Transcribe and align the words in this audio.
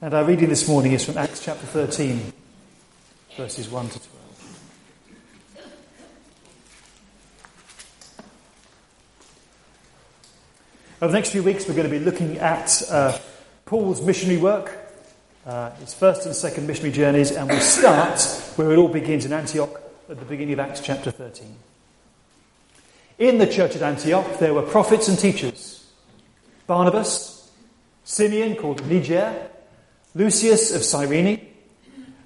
And 0.00 0.12
our 0.12 0.24
reading 0.24 0.48
this 0.48 0.66
morning 0.68 0.92
is 0.92 1.04
from 1.04 1.16
Acts 1.16 1.42
chapter 1.42 1.66
13, 1.66 2.32
verses 3.36 3.68
1 3.70 3.88
to 3.90 4.00
12. 4.00 4.10
Over 11.00 11.12
the 11.12 11.18
next 11.18 11.30
few 11.30 11.44
weeks, 11.44 11.68
we're 11.68 11.74
going 11.74 11.88
to 11.88 11.98
be 11.98 12.04
looking 12.04 12.38
at 12.38 12.82
uh, 12.90 13.16
Paul's 13.66 14.04
missionary 14.04 14.40
work, 14.40 14.76
uh, 15.46 15.70
his 15.76 15.94
first 15.94 16.26
and 16.26 16.34
second 16.34 16.66
missionary 16.66 16.92
journeys, 16.92 17.30
and 17.30 17.48
we 17.48 17.60
start 17.60 18.20
where 18.56 18.72
it 18.72 18.76
all 18.76 18.88
begins 18.88 19.24
in 19.24 19.32
Antioch 19.32 19.80
at 20.10 20.18
the 20.18 20.24
beginning 20.24 20.54
of 20.54 20.60
Acts 20.60 20.80
chapter 20.80 21.12
13. 21.12 21.54
In 23.18 23.38
the 23.38 23.46
church 23.46 23.76
at 23.76 23.82
Antioch, 23.82 24.38
there 24.40 24.54
were 24.54 24.62
prophets 24.62 25.06
and 25.06 25.16
teachers 25.16 25.86
Barnabas, 26.66 27.48
Simeon 28.02 28.56
called 28.56 28.84
Niger, 28.86 29.50
Lucius 30.14 30.74
of 30.74 30.84
Cyrene, 30.84 31.46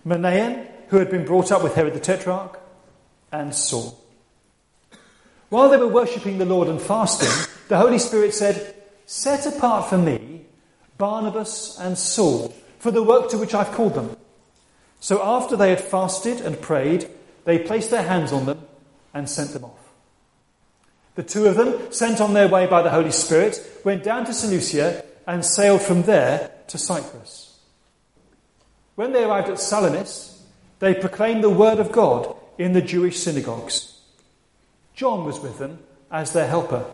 Manaen, 0.07 0.67
who 0.89 0.99
had 0.99 1.11
been 1.11 1.25
brought 1.25 1.51
up 1.51 1.63
with 1.63 1.75
Herod 1.75 1.95
the 1.95 2.01
Tetrarch, 2.01 2.59
and 3.33 3.55
Saul. 3.55 3.99
While 5.49 5.71
they 5.71 5.77
were 5.77 5.89
worshipping 5.89 6.39
the 6.39 6.45
Lord 6.45 6.69
and 6.69 6.81
fasting, 6.81 7.29
the 7.69 7.79
Holy 7.79 7.99
Spirit 7.99 8.35
said, 8.35 8.75
Set 9.07 9.47
apart 9.47 9.89
for 9.89 9.97
me 9.97 10.45
Barnabas 10.99 11.79
and 11.81 11.97
Saul 11.97 12.55
for 12.79 12.91
the 12.91 13.03
work 13.03 13.31
to 13.31 13.39
which 13.39 13.55
I've 13.55 13.73
called 13.73 13.95
them. 13.95 14.17
So 15.01 15.23
after 15.23 15.57
they 15.57 15.71
had 15.71 15.81
fasted 15.81 16.41
and 16.41 16.61
prayed, 16.61 17.09
they 17.45 17.59
placed 17.59 17.91
their 17.91 18.03
hands 18.03 18.33
on 18.33 18.47
them 18.47 18.67
and 19.15 19.29
sent 19.29 19.53
them 19.53 19.65
off. 19.65 19.79
The 21.15 21.23
two 21.23 21.47
of 21.47 21.57
them, 21.57 21.93
sent 21.93 22.21
on 22.21 22.35
their 22.35 22.49
way 22.49 22.67
by 22.67 22.83
the 22.83 22.91
Holy 22.91 23.11
Spirit, 23.11 23.81
went 23.85 24.05
down 24.05 24.27
to 24.27 24.35
Seleucia 24.35 25.05
and 25.27 25.45
sailed 25.45 25.83
from 25.83 26.03
there 26.03 26.51
to 26.69 26.79
Cyprus. 26.79 27.48
When 28.99 29.13
they 29.13 29.23
arrived 29.23 29.49
at 29.49 29.61
Salamis, 29.61 30.43
they 30.81 30.93
proclaimed 30.93 31.45
the 31.45 31.51
word 31.51 31.79
of 31.79 31.93
God 31.93 32.35
in 32.59 32.73
the 32.73 32.83
Jewish 32.83 33.21
synagogues. 33.21 33.97
John 34.93 35.25
was 35.25 35.39
with 35.39 35.61
them 35.61 35.79
as 36.11 36.33
their 36.33 36.49
helper. 36.49 36.85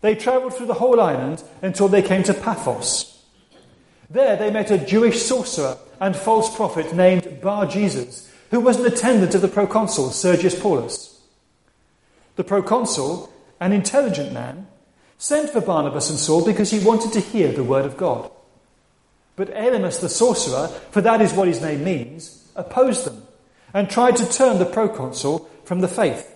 They 0.00 0.16
travelled 0.16 0.52
through 0.52 0.66
the 0.66 0.74
whole 0.82 1.00
island 1.00 1.44
until 1.62 1.86
they 1.86 2.02
came 2.02 2.24
to 2.24 2.34
Paphos. 2.34 3.22
There 4.10 4.34
they 4.36 4.50
met 4.50 4.72
a 4.72 4.84
Jewish 4.84 5.22
sorcerer 5.22 5.78
and 6.00 6.16
false 6.16 6.56
prophet 6.56 6.92
named 6.92 7.40
Bar 7.40 7.66
Jesus, 7.66 8.28
who 8.50 8.58
was 8.58 8.80
an 8.80 8.86
attendant 8.86 9.36
of 9.36 9.42
the 9.42 9.46
proconsul 9.46 10.10
Sergius 10.10 10.60
Paulus. 10.60 11.20
The 12.34 12.42
proconsul, 12.42 13.32
an 13.60 13.72
intelligent 13.72 14.32
man, 14.32 14.66
sent 15.18 15.50
for 15.50 15.60
Barnabas 15.60 16.10
and 16.10 16.18
Saul 16.18 16.44
because 16.44 16.72
he 16.72 16.84
wanted 16.84 17.12
to 17.12 17.20
hear 17.20 17.52
the 17.52 17.62
word 17.62 17.86
of 17.86 17.96
God. 17.96 18.28
But 19.40 19.54
Elymas 19.54 20.02
the 20.02 20.10
sorcerer, 20.10 20.68
for 20.90 21.00
that 21.00 21.22
is 21.22 21.32
what 21.32 21.48
his 21.48 21.62
name 21.62 21.82
means, 21.82 22.46
opposed 22.56 23.06
them 23.06 23.22
and 23.72 23.88
tried 23.88 24.16
to 24.16 24.30
turn 24.30 24.58
the 24.58 24.66
proconsul 24.66 25.48
from 25.64 25.80
the 25.80 25.88
faith. 25.88 26.30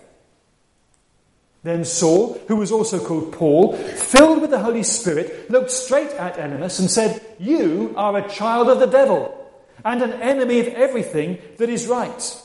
Then 1.61 1.85
Saul, 1.85 2.41
who 2.47 2.55
was 2.55 2.71
also 2.71 2.97
called 2.97 3.31
Paul, 3.31 3.73
filled 3.73 4.41
with 4.41 4.49
the 4.49 4.57
Holy 4.57 4.81
Spirit, 4.81 5.51
looked 5.51 5.69
straight 5.69 6.09
at 6.13 6.37
Elymas 6.37 6.79
and 6.79 6.89
said, 6.89 7.23
You 7.37 7.93
are 7.95 8.17
a 8.17 8.27
child 8.27 8.69
of 8.69 8.79
the 8.79 8.87
devil 8.87 9.53
and 9.85 10.01
an 10.01 10.13
enemy 10.13 10.59
of 10.61 10.67
everything 10.69 11.37
that 11.59 11.69
is 11.69 11.85
right. 11.85 12.41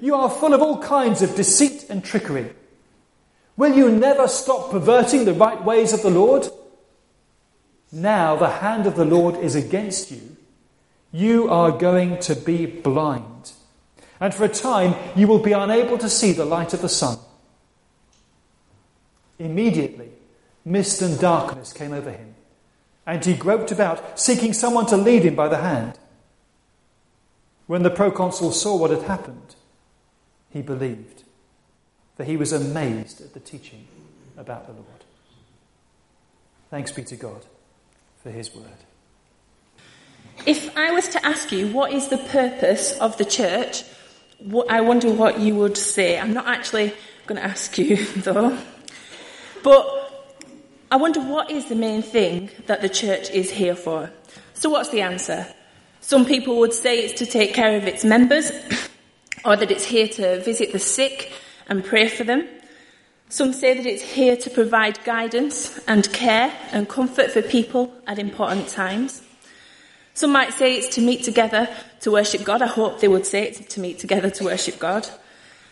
You 0.00 0.14
are 0.14 0.30
full 0.30 0.54
of 0.54 0.62
all 0.62 0.80
kinds 0.80 1.22
of 1.22 1.34
deceit 1.34 1.86
and 1.90 2.04
trickery. 2.04 2.52
Will 3.56 3.74
you 3.74 3.90
never 3.90 4.28
stop 4.28 4.70
perverting 4.70 5.24
the 5.24 5.34
right 5.34 5.64
ways 5.64 5.92
of 5.92 6.02
the 6.02 6.10
Lord? 6.10 6.46
Now 7.92 8.34
the 8.36 8.48
hand 8.48 8.86
of 8.86 8.96
the 8.96 9.04
Lord 9.04 9.36
is 9.36 9.54
against 9.54 10.10
you. 10.10 10.36
You 11.12 11.50
are 11.50 11.70
going 11.70 12.18
to 12.20 12.34
be 12.34 12.64
blind. 12.64 13.52
And 14.18 14.32
for 14.32 14.44
a 14.44 14.48
time 14.48 14.94
you 15.14 15.28
will 15.28 15.38
be 15.38 15.52
unable 15.52 15.98
to 15.98 16.08
see 16.08 16.32
the 16.32 16.46
light 16.46 16.72
of 16.72 16.80
the 16.80 16.88
sun. 16.88 17.18
Immediately, 19.38 20.08
mist 20.64 21.02
and 21.02 21.20
darkness 21.20 21.72
came 21.72 21.92
over 21.92 22.10
him, 22.10 22.34
and 23.06 23.24
he 23.24 23.34
groped 23.34 23.72
about, 23.72 24.18
seeking 24.18 24.52
someone 24.52 24.86
to 24.86 24.96
lead 24.96 25.24
him 25.24 25.34
by 25.34 25.48
the 25.48 25.58
hand. 25.58 25.98
When 27.66 27.82
the 27.82 27.90
proconsul 27.90 28.52
saw 28.52 28.76
what 28.76 28.90
had 28.90 29.02
happened, 29.02 29.56
he 30.50 30.62
believed 30.62 31.24
for 32.16 32.24
he 32.24 32.36
was 32.36 32.52
amazed 32.52 33.20
at 33.20 33.34
the 33.34 33.40
teaching 33.40 33.86
about 34.36 34.66
the 34.66 34.72
Lord. 34.72 34.86
Thanks 36.70 36.92
be 36.92 37.02
to 37.04 37.16
God 37.16 37.44
for 38.22 38.30
his 38.30 38.54
word. 38.54 38.66
If 40.46 40.76
I 40.76 40.92
was 40.92 41.08
to 41.10 41.24
ask 41.24 41.52
you 41.52 41.68
what 41.68 41.92
is 41.92 42.08
the 42.08 42.18
purpose 42.18 42.98
of 42.98 43.16
the 43.16 43.24
church, 43.24 43.84
I 44.68 44.80
wonder 44.80 45.10
what 45.10 45.40
you 45.40 45.54
would 45.56 45.76
say. 45.76 46.18
I'm 46.18 46.32
not 46.32 46.46
actually 46.46 46.92
going 47.26 47.40
to 47.40 47.46
ask 47.46 47.78
you, 47.78 47.96
though. 48.16 48.58
But 49.62 49.86
I 50.90 50.96
wonder 50.96 51.20
what 51.20 51.50
is 51.50 51.66
the 51.68 51.76
main 51.76 52.02
thing 52.02 52.50
that 52.66 52.82
the 52.82 52.88
church 52.88 53.30
is 53.30 53.50
here 53.50 53.76
for. 53.76 54.10
So, 54.54 54.68
what's 54.70 54.90
the 54.90 55.02
answer? 55.02 55.46
Some 56.00 56.24
people 56.24 56.58
would 56.58 56.72
say 56.72 56.98
it's 56.98 57.18
to 57.20 57.26
take 57.26 57.54
care 57.54 57.76
of 57.76 57.86
its 57.86 58.04
members, 58.04 58.50
or 59.44 59.56
that 59.56 59.70
it's 59.70 59.84
here 59.84 60.08
to 60.08 60.40
visit 60.40 60.72
the 60.72 60.78
sick 60.78 61.32
and 61.68 61.84
pray 61.84 62.08
for 62.08 62.24
them. 62.24 62.48
Some 63.32 63.54
say 63.54 63.72
that 63.72 63.86
it's 63.86 64.02
here 64.02 64.36
to 64.36 64.50
provide 64.50 65.02
guidance 65.04 65.80
and 65.88 66.12
care 66.12 66.52
and 66.70 66.86
comfort 66.86 67.30
for 67.30 67.40
people 67.40 67.90
at 68.06 68.18
important 68.18 68.68
times. 68.68 69.22
Some 70.12 70.32
might 70.32 70.52
say 70.52 70.76
it's 70.76 70.96
to 70.96 71.00
meet 71.00 71.24
together 71.24 71.66
to 72.00 72.10
worship 72.10 72.44
God. 72.44 72.60
I 72.60 72.66
hope 72.66 73.00
they 73.00 73.08
would 73.08 73.24
say 73.24 73.44
it's 73.44 73.74
to 73.74 73.80
meet 73.80 73.98
together 73.98 74.28
to 74.28 74.44
worship 74.44 74.78
God. 74.78 75.08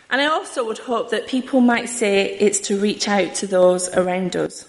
And 0.09 0.22
I 0.22 0.28
also 0.28 0.65
would 0.65 0.78
hope 0.78 1.10
that 1.10 1.28
people 1.28 1.60
might 1.60 1.91
say 1.91 2.34
it's 2.38 2.60
to 2.60 2.81
reach 2.81 3.09
out 3.09 3.34
to 3.34 3.47
those 3.47 3.91
around 3.91 4.37
us. 4.37 4.66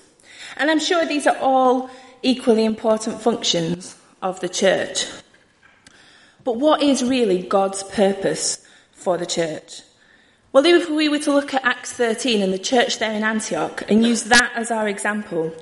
And 0.58 0.70
I'm 0.70 0.82
sure 0.82 1.06
these 1.06 1.28
are 1.28 1.38
all 1.38 1.90
equally 2.24 2.66
important 2.66 3.22
functions 3.22 3.96
of 4.22 4.42
the 4.42 4.50
church. 4.50 5.08
But 6.44 6.58
what 6.58 6.84
is 6.84 7.06
really 7.06 7.42
God's 7.42 7.84
purpose 7.84 8.68
for 8.92 9.18
the 9.18 9.26
church? 9.26 9.84
Well, 10.54 10.66
if 10.66 10.90
we 10.90 11.08
were 11.08 11.20
to 11.20 11.32
look 11.32 11.54
at 11.54 11.64
Acts 11.64 11.94
13 11.94 12.42
and 12.42 12.52
the 12.52 12.60
church 12.60 13.00
there 13.00 13.14
in 13.14 13.24
Antioch 13.24 13.84
and 13.88 14.06
use 14.06 14.24
that 14.24 14.52
as 14.54 14.70
our 14.70 14.86
example, 14.90 15.56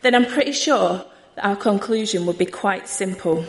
then 0.00 0.16
I'm 0.16 0.26
pretty 0.26 0.50
sure 0.50 1.04
that 1.36 1.46
our 1.46 1.54
conclusion 1.54 2.26
would 2.26 2.38
be 2.38 2.46
quite 2.46 2.88
simple. 2.88 3.44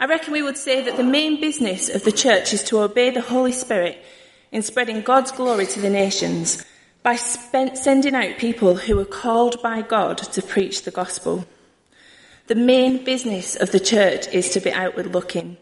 I 0.00 0.06
reckon 0.06 0.32
we 0.32 0.42
would 0.42 0.56
say 0.56 0.82
that 0.82 0.96
the 0.96 1.04
main 1.04 1.40
business 1.40 1.88
of 1.88 2.02
the 2.02 2.10
church 2.10 2.52
is 2.52 2.64
to 2.64 2.80
obey 2.80 3.10
the 3.10 3.20
Holy 3.20 3.52
Spirit 3.52 4.04
in 4.50 4.62
spreading 4.62 5.00
God's 5.02 5.30
glory 5.30 5.66
to 5.66 5.80
the 5.80 5.90
nations 5.90 6.64
by 7.04 7.14
sending 7.14 8.16
out 8.16 8.36
people 8.36 8.74
who 8.74 8.98
are 8.98 9.04
called 9.04 9.62
by 9.62 9.82
God 9.82 10.18
to 10.18 10.42
preach 10.42 10.82
the 10.82 10.90
gospel. 10.90 11.46
The 12.48 12.56
main 12.56 13.04
business 13.04 13.54
of 13.54 13.70
the 13.70 13.78
church 13.78 14.26
is 14.28 14.50
to 14.50 14.60
be 14.60 14.72
outward 14.72 15.14
looking, 15.14 15.56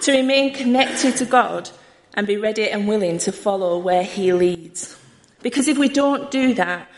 to 0.00 0.12
remain 0.12 0.54
connected 0.54 1.16
to 1.16 1.26
God 1.26 1.68
and 2.14 2.26
be 2.26 2.36
ready 2.36 2.68
and 2.68 2.88
willing 2.88 3.18
to 3.18 3.32
follow 3.32 3.78
where 3.78 4.02
He 4.02 4.32
leads. 4.32 4.98
Because 5.42 5.68
if 5.68 5.78
we 5.78 5.88
don't 5.88 6.30
do 6.30 6.54
that, 6.54 6.88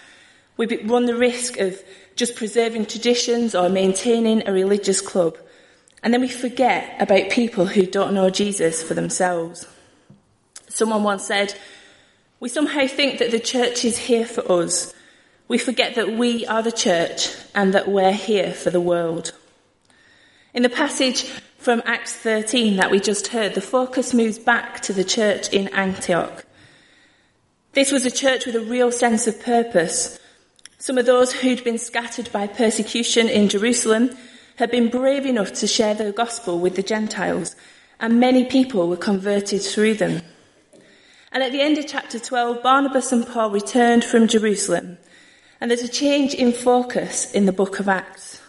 we 0.57 0.67
run 0.85 1.07
the 1.07 1.17
risk 1.17 1.59
of 1.59 1.83
just 2.17 2.37
preserving 2.37 2.87
traditions 2.87 3.55
or 3.55 3.69
maintaining 3.69 4.47
a 4.47 4.53
religious 4.53 5.01
club. 5.01 5.39
And 6.03 6.13
then 6.13 6.21
we 6.21 6.29
forget 6.29 6.97
about 7.01 7.31
people 7.31 7.67
who 7.67 7.87
don't 7.87 8.15
know 8.15 8.31
Jesus 8.31 8.83
for 8.83 8.95
themselves. 8.95 9.67
Someone 10.69 11.03
once 11.03 11.27
said, 11.27 11.55
We 12.39 12.49
somehow 12.49 12.87
think 12.87 13.19
that 13.19 13.31
the 13.31 13.41
church 13.41 13.85
is 13.85 13.99
here 13.99 14.27
for 14.27 14.51
us. 14.51 14.95
We 15.49 15.59
forget 15.59 15.97
that 15.97 16.13
we 16.17 16.47
are 16.47 16.63
the 16.63 16.73
church 16.73 17.35
and 17.55 17.75
that 17.75 17.89
we're 17.89 18.13
here 18.13 18.53
for 18.53 18.71
the 18.71 18.81
world. 18.81 19.33
In 20.53 20.65
the 20.65 20.69
passage 20.69 21.27
from 21.59 21.81
Acts 21.87 22.13
13 22.13 22.75
that 22.77 22.91
we 22.91 22.99
just 22.99 23.29
heard, 23.29 23.55
the 23.55 23.61
focus 23.61 24.13
moves 24.13 24.37
back 24.37 24.81
to 24.81 24.93
the 24.93 25.05
church 25.05 25.49
in 25.51 25.69
Antioch. 25.69 26.45
This 27.73 27.93
was 27.93 28.05
a 28.05 28.11
church 28.11 28.47
with 28.47 28.57
a 28.57 28.61
real 28.61 28.91
sense 28.91 29.29
of 29.29 29.41
purpose. 29.41 30.19
Some 30.79 30.99
of 30.99 31.07
those 31.07 31.33
who'd 31.33 31.63
been 31.63 31.79
scattered 31.79 32.33
by 32.33 32.49
persecution 32.49 33.29
in 33.29 33.49
Jerusalem 33.49 34.11
had 34.57 34.73
been 34.73 34.89
brave 34.89 35.25
enough 35.25 35.53
to 35.53 35.69
share 35.69 35.95
the 35.95 36.11
gospel 36.11 36.59
with 36.59 36.75
the 36.75 36.83
Gentiles, 36.83 37.55
and 38.01 38.19
many 38.19 38.45
people 38.45 38.89
were 38.89 38.97
converted 38.97 39.63
through 39.63 39.95
them. 39.95 40.21
And 41.31 41.45
at 41.45 41.53
the 41.53 41.63
end 41.63 41.79
of 41.79 41.87
chapter 41.87 42.19
12, 42.19 42.61
Barnabas 42.61 43.13
and 43.13 43.25
Paul 43.25 43.53
returned 43.53 44.05
from 44.05 44.27
Jerusalem, 44.27 44.99
and 45.61 45.71
there's 45.71 45.83
a 45.83 45.89
change 45.89 46.35
in 46.35 46.53
focus 46.53 47.31
in 47.31 47.47
the 47.47 47.53
book 47.53 47.79
of 47.79 47.89
Acts. 47.89 48.40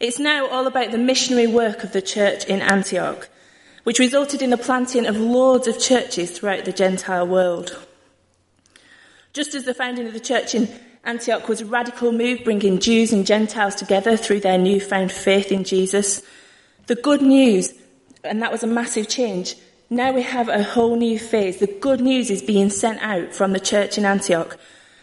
It's 0.00 0.18
now 0.18 0.48
all 0.48 0.66
about 0.66 0.92
the 0.92 0.98
missionary 0.98 1.46
work 1.46 1.84
of 1.84 1.92
the 1.92 2.00
church 2.00 2.46
in 2.46 2.62
Antioch, 2.62 3.28
which 3.84 3.98
resulted 3.98 4.40
in 4.40 4.48
the 4.48 4.56
planting 4.56 5.04
of 5.04 5.18
loads 5.18 5.68
of 5.68 5.78
churches 5.78 6.30
throughout 6.30 6.64
the 6.64 6.72
Gentile 6.72 7.26
world. 7.26 7.78
Just 9.34 9.54
as 9.54 9.64
the 9.64 9.74
founding 9.74 10.06
of 10.06 10.14
the 10.14 10.18
church 10.18 10.54
in 10.54 10.70
Antioch 11.04 11.50
was 11.50 11.60
a 11.60 11.66
radical 11.66 12.12
move, 12.12 12.44
bringing 12.44 12.80
Jews 12.80 13.12
and 13.12 13.26
Gentiles 13.26 13.74
together 13.74 14.16
through 14.16 14.40
their 14.40 14.56
newfound 14.56 15.12
faith 15.12 15.52
in 15.52 15.64
Jesus. 15.64 16.22
The 16.86 16.94
good 16.94 17.20
news, 17.20 17.74
and 18.24 18.40
that 18.40 18.52
was 18.52 18.62
a 18.62 18.66
massive 18.66 19.06
change. 19.06 19.54
Now 19.90 20.12
we 20.12 20.22
have 20.22 20.48
a 20.48 20.62
whole 20.62 20.96
new 20.96 21.18
phase. 21.18 21.58
The 21.58 21.66
good 21.66 22.00
news 22.00 22.30
is 22.30 22.40
being 22.40 22.70
sent 22.70 23.02
out 23.02 23.34
from 23.34 23.52
the 23.52 23.60
church 23.60 23.98
in 23.98 24.06
Antioch 24.06 24.56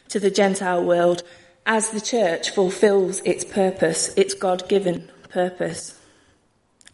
to 0.09 0.19
the 0.19 0.31
Gentile 0.31 0.83
world 0.83 1.21
as 1.67 1.89
the 1.89 2.01
church 2.01 2.49
fulfills 2.49 3.19
its 3.19 3.43
purpose, 3.43 4.13
its 4.15 4.33
God 4.33 4.67
given 4.69 5.09
purpose. 5.29 5.99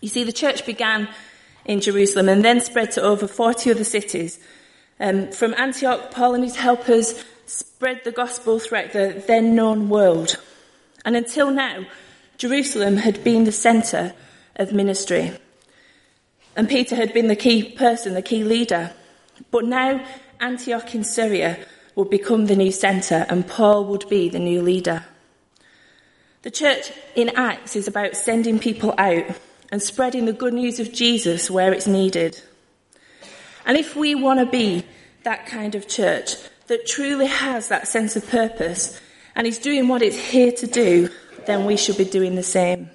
You 0.02 0.10
see, 0.10 0.24
the 0.24 0.34
church 0.34 0.66
began 0.66 1.08
in 1.64 1.80
Jerusalem 1.80 2.28
and 2.28 2.44
then 2.44 2.60
spread 2.60 2.92
to 2.94 3.02
over 3.02 3.28
40 3.28 3.72
other 3.72 3.84
cities. 3.84 4.40
Um, 5.00 5.32
from 5.32 5.54
Antioch, 5.54 6.12
Paul 6.12 6.34
and 6.34 6.44
his 6.44 6.56
helpers 6.56 7.24
spread 7.46 8.02
the 8.04 8.12
gospel 8.12 8.60
throughout 8.60 8.94
the 8.94 9.24
then 9.28 9.56
known 9.56 9.90
world. 9.90 10.38
And 11.06 11.16
until 11.16 11.52
now, 11.52 11.86
Jerusalem 12.38 12.98
had 12.98 13.24
been 13.24 13.44
the 13.44 13.52
centre 13.52 14.14
of 14.56 14.74
ministry. 14.74 15.34
And 16.56 16.68
Peter 16.68 16.96
had 16.96 17.14
been 17.14 17.28
the 17.28 17.36
key 17.36 17.64
person, 17.64 18.16
the 18.16 18.22
key 18.22 18.44
leader. 18.44 18.92
But 19.52 19.66
now 19.66 20.04
Antioch 20.40 20.94
in 20.96 21.04
Syria 21.04 21.64
would 21.96 22.10
become 22.10 22.46
the 22.46 22.56
new 22.56 22.72
centre 22.72 23.26
and 23.30 23.48
Paul 23.48 23.86
would 23.86 24.08
be 24.10 24.30
the 24.30 24.40
new 24.40 24.62
leader. 24.62 25.06
The 26.42 26.52
church 26.52 26.92
in 27.16 27.30
Acts 27.30 27.76
is 27.76 27.88
about 27.88 28.18
sending 28.18 28.60
people 28.60 28.94
out 28.98 29.26
and 29.72 29.82
spreading 29.82 30.26
the 30.26 30.34
good 30.34 30.54
news 30.54 30.80
of 30.80 30.94
Jesus 30.94 31.50
where 31.50 31.74
it's 31.74 31.88
needed. 31.88 32.42
And 33.66 33.78
if 33.78 33.96
we 33.96 34.14
want 34.14 34.40
to 34.40 34.46
be 34.46 34.86
that 35.24 35.46
kind 35.46 35.76
of 35.76 35.88
church 35.88 36.36
that 36.68 36.86
truly 36.86 37.28
has 37.28 37.70
that 37.70 37.88
sense 37.88 38.16
of 38.16 38.28
purpose 38.28 39.00
and 39.36 39.48
is 39.48 39.58
doing 39.58 39.88
what 39.88 40.02
it's 40.02 40.18
here 40.18 40.52
to 40.52 40.68
do, 40.68 41.10
then 41.46 41.66
we 41.66 41.78
should 41.78 41.98
be 41.98 42.06
doing 42.06 42.36
the 42.36 42.44
same. 42.44 42.90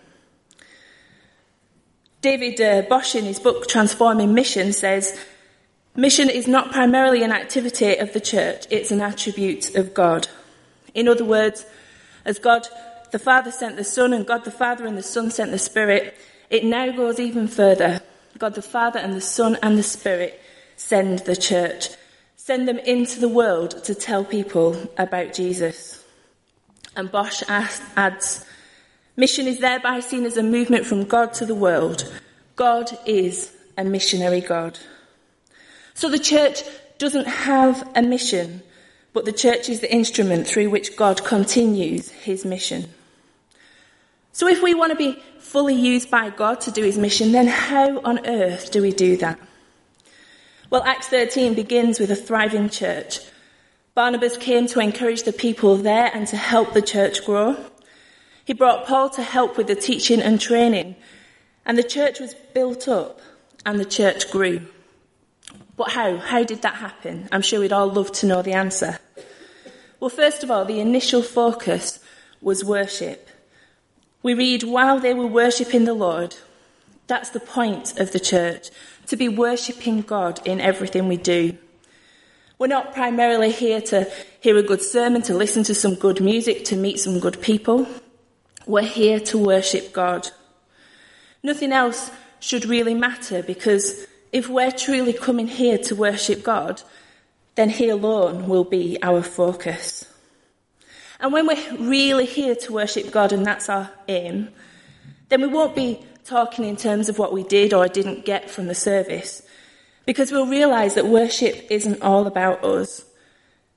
David 2.21 2.61
uh, 2.61 2.83
Bosch, 2.89 3.15
in 3.15 3.25
his 3.25 3.39
book 3.39 3.69
Transforming 3.69 4.35
Mission, 4.35 4.73
says 4.73 5.19
mission 5.99 6.31
is 6.31 6.47
not 6.47 6.71
primarily 6.71 7.25
an 7.25 7.33
activity 7.33 7.97
of 7.97 8.13
the 8.13 8.21
church, 8.21 8.67
it's 8.71 8.93
an 8.93 9.01
attribute 9.01 9.75
of 9.75 9.93
God. 9.93 10.29
In 10.95 11.09
other 11.09 11.25
words, 11.25 11.67
as 12.25 12.39
God 12.39 12.69
the 13.11 13.19
Father 13.19 13.51
sent 13.51 13.77
the 13.77 13.83
Son, 13.83 14.13
and 14.13 14.25
God 14.25 14.45
the 14.45 14.53
Father 14.53 14.87
and 14.87 14.97
the 14.97 15.03
Son 15.03 15.29
sent 15.29 15.51
the 15.51 15.59
Spirit, 15.59 16.17
it 16.51 16.65
now 16.65 16.93
goes 16.93 17.19
even 17.19 17.49
further. 17.49 18.01
God 18.39 18.55
the 18.55 18.63
Father 18.63 19.01
and 19.01 19.13
the 19.13 19.21
Son 19.21 19.59
and 19.61 19.77
the 19.77 19.83
Spirit 19.83 20.41
send 20.77 21.21
the 21.21 21.35
church, 21.35 21.89
send 22.37 22.69
them 22.69 22.79
into 22.79 23.19
the 23.19 23.29
world 23.29 23.83
to 23.83 23.95
tell 23.95 24.25
people 24.25 24.89
about 24.97 25.35
Jesus. 25.35 26.05
And 26.95 27.11
Bosch 27.11 27.43
adds, 27.49 28.45
Mission 29.17 29.49
is 29.49 29.59
thereby 29.59 29.99
seen 29.99 30.25
as 30.27 30.37
a 30.37 30.45
movement 30.45 30.87
from 30.87 31.07
God 31.07 31.33
to 31.35 31.45
the 31.45 31.57
world. 31.57 32.09
God 32.55 32.97
is 33.05 33.53
a 33.77 33.83
missionary 33.83 34.41
God. 34.41 34.79
So 35.99 36.09
the 36.09 36.17
church 36.21 36.63
doesn't 36.99 37.27
have 37.27 37.91
a 37.97 38.03
mission, 38.03 38.63
but 39.13 39.25
the 39.25 39.33
church 39.33 39.69
is 39.69 39.81
the 39.81 39.93
instrument 39.93 40.47
through 40.47 40.71
which 40.71 40.97
God 40.97 41.25
continues 41.25 42.11
his 42.11 42.45
mission. 42.45 42.89
So 44.31 44.47
if 44.47 44.63
we 44.63 44.75
want 44.75 44.93
to 44.93 44.97
be 44.97 45.21
fully 45.41 45.75
used 45.75 46.09
by 46.09 46.31
God 46.31 46.61
to 46.61 46.71
do 46.71 46.85
his 46.85 46.97
mission, 46.97 47.33
then 47.33 47.49
how 47.49 47.99
on 48.03 48.25
earth 48.29 48.71
do 48.71 48.81
we 48.81 48.93
do 48.93 49.17
that? 49.17 49.41
Well, 50.71 50.85
Acts 50.85 51.09
13 51.09 51.55
begins 51.55 51.99
with 51.99 52.13
a 52.13 52.15
thriving 52.15 52.69
church. 52.69 53.19
Barnabas 53.97 54.37
came 54.37 54.69
to 54.69 54.79
encourage 54.79 55.25
the 55.25 55.33
people 55.33 55.77
there 55.79 56.13
and 56.15 56.29
to 56.29 56.37
help 56.37 56.75
the 56.75 56.81
church 56.81 57.27
grow. 57.27 57.57
He 58.45 58.53
brought 58.53 58.87
Paul 58.87 59.11
to 59.11 59.23
help 59.25 59.57
with 59.57 59.67
the 59.67 59.75
teaching 59.75 60.23
and 60.23 60.41
training, 60.41 60.95
and 61.67 61.77
the 61.77 61.83
church 61.83 62.21
was 62.21 62.35
built 62.55 62.87
up 62.87 63.21
and 63.67 63.81
the 63.81 63.85
church 63.85 64.31
grew. 64.31 64.61
But 65.79 65.93
how? 65.93 66.17
How 66.17 66.43
did 66.43 66.63
that 66.63 66.75
happen? 66.75 67.29
I'm 67.31 67.41
sure 67.41 67.61
we'd 67.61 67.73
all 67.73 67.87
love 67.87 68.11
to 68.15 68.27
know 68.27 68.43
the 68.43 68.53
answer. 68.53 68.99
Well, 70.01 70.11
first 70.11 70.43
of 70.43 70.51
all, 70.51 70.65
the 70.65 70.81
initial 70.81 71.23
focus 71.23 72.01
was 72.43 72.65
worship. 72.65 73.29
We 74.23 74.35
read, 74.35 74.65
while 74.65 74.99
they 74.99 75.15
were 75.15 75.29
worshipping 75.29 75.85
the 75.85 75.95
Lord, 75.95 76.35
that's 77.07 77.31
the 77.31 77.41
point 77.41 77.99
of 78.01 78.11
the 78.11 78.19
church, 78.19 78.71
to 79.07 79.17
be 79.17 79.29
worshipping 79.29 80.03
God 80.03 80.45
in 80.45 80.61
everything 80.61 81.07
we 81.07 81.17
do. 81.17 81.57
We're 82.59 82.67
not 82.67 82.93
primarily 82.93 83.53
here 83.53 83.81
to 83.83 84.11
hear 84.41 84.57
a 84.57 84.65
good 84.65 84.83
sermon, 84.83 85.23
to 85.23 85.35
listen 85.35 85.63
to 85.63 85.75
some 85.77 85.95
good 85.95 86.21
music, 86.21 86.65
to 86.67 86.77
meet 86.77 86.99
some 86.99 87.21
good 87.21 87.41
people. 87.41 87.87
We're 88.67 88.83
here 88.83 89.21
to 89.21 89.39
worship 89.39 89.93
God. 89.93 90.29
Nothing 91.45 91.73
else 91.73 92.11
should 92.41 92.67
really 92.67 92.95
matter 92.95 93.45
because 93.45 94.07
if 94.33 94.49
we're 94.49 94.71
truly 94.71 95.13
coming 95.13 95.49
here 95.49 95.79
to 95.79 95.95
worship 95.95 96.43
God, 96.43 96.83
then 97.55 97.71
He 97.71 97.89
alone 97.89 98.49
will 98.49 98.65
be 98.65 98.99
our 99.03 99.23
focus. 99.23 100.05
And 101.21 101.33
when 101.33 101.47
we're 101.47 101.77
really 101.79 102.27
here 102.27 102.55
to 102.55 102.73
worship 102.73 103.11
God 103.11 103.33
and 103.33 103.45
that's 103.45 103.69
our 103.69 103.91
aim, 104.07 104.51
then 105.29 105.41
we 105.41 105.49
won't 105.49 105.75
be 105.75 106.05
talking 106.25 106.65
in 106.65 106.77
terms 106.77 107.09
of 107.09 107.19
what 107.19 107.33
we 107.33 107.43
did 107.43 107.73
or 107.73 107.89
didn't 107.89 108.25
get 108.25 108.51
from 108.51 108.67
the 108.67 108.75
service 108.75 109.43
because 110.09 110.33
we'll 110.33 110.47
realise 110.47 110.95
that 110.95 111.07
worship 111.07 111.67
isn't 111.71 112.01
all 112.01 112.27
about 112.27 112.65
us. 112.65 113.05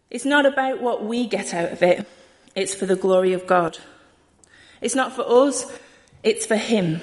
It's 0.10 0.24
not 0.24 0.46
about 0.46 0.82
what 0.82 1.04
we 1.04 1.28
get 1.28 1.54
out 1.54 1.74
of 1.74 1.84
it, 1.84 2.08
it's 2.56 2.74
for 2.74 2.86
the 2.86 2.96
glory 2.96 3.34
of 3.34 3.48
God. 3.48 3.78
It's 4.80 4.96
not 4.96 5.14
for 5.14 5.26
us, 5.28 5.70
it's 6.24 6.46
for 6.46 6.56
Him. 6.56 7.02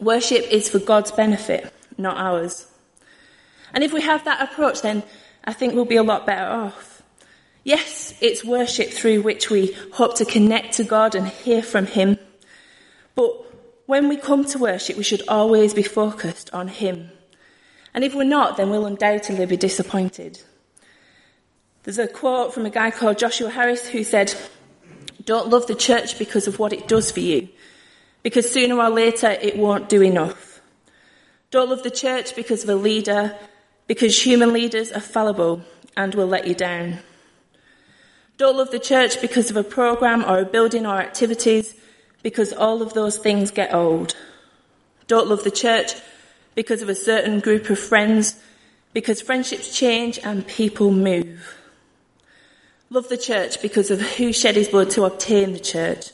Worship 0.00 0.44
is 0.50 0.68
for 0.68 0.78
God's 0.78 1.12
benefit, 1.12 1.72
not 1.98 2.16
ours. 2.16 2.66
And 3.72 3.82
if 3.84 3.92
we 3.92 4.02
have 4.02 4.24
that 4.24 4.40
approach, 4.40 4.82
then 4.82 5.02
I 5.44 5.52
think 5.52 5.74
we'll 5.74 5.84
be 5.84 5.96
a 5.96 6.02
lot 6.02 6.26
better 6.26 6.46
off. 6.46 7.02
Yes, 7.64 8.14
it's 8.20 8.44
worship 8.44 8.90
through 8.90 9.22
which 9.22 9.50
we 9.50 9.72
hope 9.92 10.16
to 10.16 10.24
connect 10.24 10.74
to 10.74 10.84
God 10.84 11.14
and 11.14 11.26
hear 11.26 11.62
from 11.62 11.86
Him. 11.86 12.18
But 13.14 13.32
when 13.86 14.08
we 14.08 14.16
come 14.16 14.44
to 14.46 14.58
worship, 14.58 14.96
we 14.96 15.02
should 15.02 15.22
always 15.28 15.74
be 15.74 15.82
focused 15.82 16.52
on 16.54 16.68
Him. 16.68 17.10
And 17.92 18.04
if 18.04 18.14
we're 18.14 18.24
not, 18.24 18.56
then 18.56 18.70
we'll 18.70 18.86
undoubtedly 18.86 19.46
be 19.46 19.56
disappointed. 19.56 20.40
There's 21.82 21.98
a 21.98 22.06
quote 22.06 22.52
from 22.52 22.66
a 22.66 22.70
guy 22.70 22.90
called 22.90 23.18
Joshua 23.18 23.50
Harris 23.50 23.86
who 23.86 24.04
said, 24.04 24.34
don't 25.24 25.48
love 25.48 25.66
the 25.66 25.74
church 25.74 26.18
because 26.18 26.46
of 26.46 26.58
what 26.58 26.72
it 26.72 26.86
does 26.88 27.10
for 27.10 27.20
you, 27.20 27.48
because 28.22 28.50
sooner 28.50 28.76
or 28.76 28.90
later 28.90 29.28
it 29.28 29.56
won't 29.56 29.88
do 29.88 30.00
enough. 30.00 30.45
Don't 31.56 31.70
love 31.70 31.84
the 31.84 31.90
church 31.90 32.36
because 32.36 32.64
of 32.64 32.68
a 32.68 32.74
leader, 32.74 33.34
because 33.86 34.26
human 34.26 34.52
leaders 34.52 34.92
are 34.92 35.00
fallible 35.00 35.62
and 35.96 36.14
will 36.14 36.26
let 36.26 36.46
you 36.46 36.54
down. 36.54 36.98
Don't 38.36 38.58
love 38.58 38.70
the 38.72 38.78
church 38.78 39.22
because 39.22 39.48
of 39.48 39.56
a 39.56 39.64
program 39.64 40.22
or 40.22 40.40
a 40.40 40.44
building 40.44 40.84
or 40.84 41.00
activities, 41.00 41.74
because 42.22 42.52
all 42.52 42.82
of 42.82 42.92
those 42.92 43.16
things 43.16 43.50
get 43.50 43.72
old. 43.72 44.14
Don't 45.06 45.28
love 45.28 45.44
the 45.44 45.50
church 45.50 45.94
because 46.54 46.82
of 46.82 46.90
a 46.90 46.94
certain 46.94 47.40
group 47.40 47.70
of 47.70 47.78
friends, 47.78 48.38
because 48.92 49.22
friendships 49.22 49.74
change 49.74 50.18
and 50.22 50.46
people 50.46 50.90
move. 50.90 51.56
Love 52.90 53.08
the 53.08 53.16
church 53.16 53.62
because 53.62 53.90
of 53.90 54.02
who 54.02 54.30
shed 54.30 54.56
his 54.56 54.68
blood 54.68 54.90
to 54.90 55.04
obtain 55.04 55.54
the 55.54 55.58
church. 55.58 56.10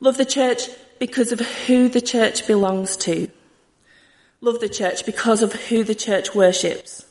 Love 0.00 0.16
the 0.16 0.24
church 0.24 0.62
because 0.98 1.30
of 1.30 1.40
who 1.40 1.90
the 1.90 2.00
church 2.00 2.46
belongs 2.46 2.96
to. 2.96 3.28
Love 4.42 4.60
the 4.60 4.68
church 4.68 5.04
because 5.04 5.42
of 5.42 5.52
who 5.52 5.84
the 5.84 5.94
church 5.94 6.34
worships. 6.34 7.04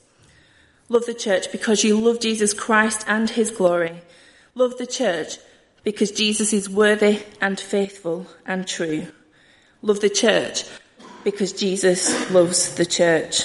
Love 0.88 1.05
the 1.05 1.13
church 1.13 1.51
because 1.51 1.83
you 1.83 2.00
love 2.00 2.19
Jesus 2.19 2.53
Christ 2.53 3.05
and 3.07 3.29
his 3.29 3.51
glory. 3.51 4.01
Love 4.55 4.77
the 4.79 4.88
church 4.88 5.38
because 5.83 6.12
Jesus 6.12 6.53
is 6.53 6.67
worthy 6.67 7.21
and 7.39 7.59
faithful 7.59 8.25
and 8.45 8.67
true. 8.67 9.07
Love 9.83 10.00
the 10.00 10.09
church 10.09 10.63
because 11.24 11.53
Jesus 11.53 12.31
loves 12.31 12.74
the 12.75 12.86
church. 12.86 13.43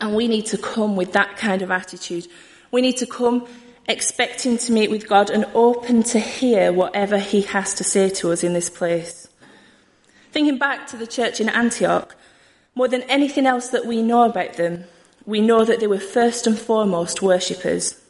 And 0.00 0.14
we 0.14 0.26
need 0.26 0.46
to 0.46 0.58
come 0.58 0.96
with 0.96 1.12
that 1.12 1.36
kind 1.36 1.60
of 1.60 1.70
attitude. 1.70 2.26
We 2.70 2.80
need 2.80 2.96
to 2.98 3.06
come 3.06 3.46
expecting 3.86 4.58
to 4.58 4.72
meet 4.72 4.90
with 4.90 5.08
God 5.08 5.28
and 5.28 5.44
open 5.54 6.02
to 6.04 6.18
hear 6.18 6.72
whatever 6.72 7.18
He 7.18 7.42
has 7.42 7.74
to 7.74 7.84
say 7.84 8.08
to 8.10 8.32
us 8.32 8.42
in 8.42 8.54
this 8.54 8.70
place. 8.70 9.28
Thinking 10.32 10.58
back 10.58 10.86
to 10.88 10.96
the 10.96 11.06
church 11.06 11.40
in 11.40 11.48
Antioch, 11.48 12.14
more 12.78 12.86
than 12.86 13.02
anything 13.10 13.44
else 13.44 13.70
that 13.70 13.86
we 13.86 14.00
know 14.00 14.22
about 14.22 14.52
them, 14.52 14.84
we 15.26 15.40
know 15.40 15.64
that 15.64 15.80
they 15.80 15.88
were 15.88 15.98
first 15.98 16.46
and 16.46 16.56
foremost 16.56 17.20
worshippers. 17.20 18.00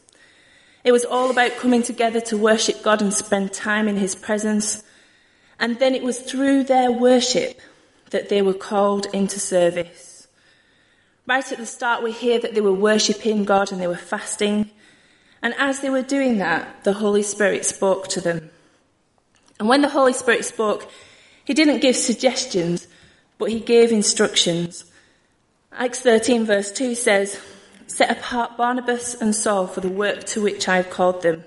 It 0.85 0.93
was 0.93 1.07
all 1.07 1.31
about 1.31 1.57
coming 1.57 1.83
together 1.83 2.21
to 2.29 2.37
worship 2.37 2.83
God 2.83 3.01
and 3.01 3.15
spend 3.15 3.55
time 3.55 3.89
in 3.89 3.97
His 3.97 4.15
presence. 4.15 4.85
And 5.59 5.79
then 5.79 5.95
it 5.95 6.03
was 6.03 6.21
through 6.21 6.65
their 6.65 6.93
worship 6.93 7.63
that 8.11 8.29
they 8.29 8.43
were 8.43 8.53
called 8.53 9.07
into 9.15 9.41
service. 9.41 10.29
Right 11.27 11.51
at 11.51 11.57
the 11.57 11.65
start, 11.65 12.03
we 12.03 12.13
hear 12.13 12.39
that 12.39 12.55
they 12.55 12.61
were 12.61 12.71
worshipping 12.71 13.45
God 13.45 13.73
and 13.73 13.81
they 13.81 13.87
were 13.87 13.97
fasting. 13.97 14.71
And 15.41 15.55
as 15.57 15.81
they 15.81 15.89
were 15.89 16.03
doing 16.03 16.37
that, 16.39 16.85
the 16.85 16.93
Holy 16.93 17.23
Spirit 17.23 17.65
spoke 17.65 18.09
to 18.09 18.21
them. 18.21 18.51
And 19.59 19.67
when 19.67 19.81
the 19.81 19.89
Holy 19.89 20.13
Spirit 20.13 20.45
spoke, 20.45 20.91
he 21.43 21.55
didn't 21.55 21.81
give 21.81 21.97
suggestions, 21.97 22.87
but 23.38 23.50
he 23.50 23.61
gave 23.61 23.92
instructions. 23.92 24.85
Acts 25.73 26.00
13 26.00 26.45
verse 26.45 26.71
2 26.73 26.95
says, 26.95 27.40
Set 27.87 28.11
apart 28.11 28.57
Barnabas 28.57 29.14
and 29.14 29.35
Saul 29.35 29.66
for 29.66 29.80
the 29.80 29.88
work 29.88 30.25
to 30.25 30.42
which 30.42 30.68
I 30.68 30.76
have 30.76 30.90
called 30.90 31.23
them. 31.23 31.45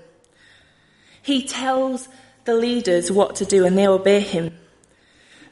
He 1.22 1.46
tells 1.46 2.08
the 2.44 2.54
leaders 2.54 3.12
what 3.12 3.36
to 3.36 3.44
do 3.44 3.64
and 3.64 3.78
they 3.78 3.86
obey 3.86 4.20
him. 4.20 4.58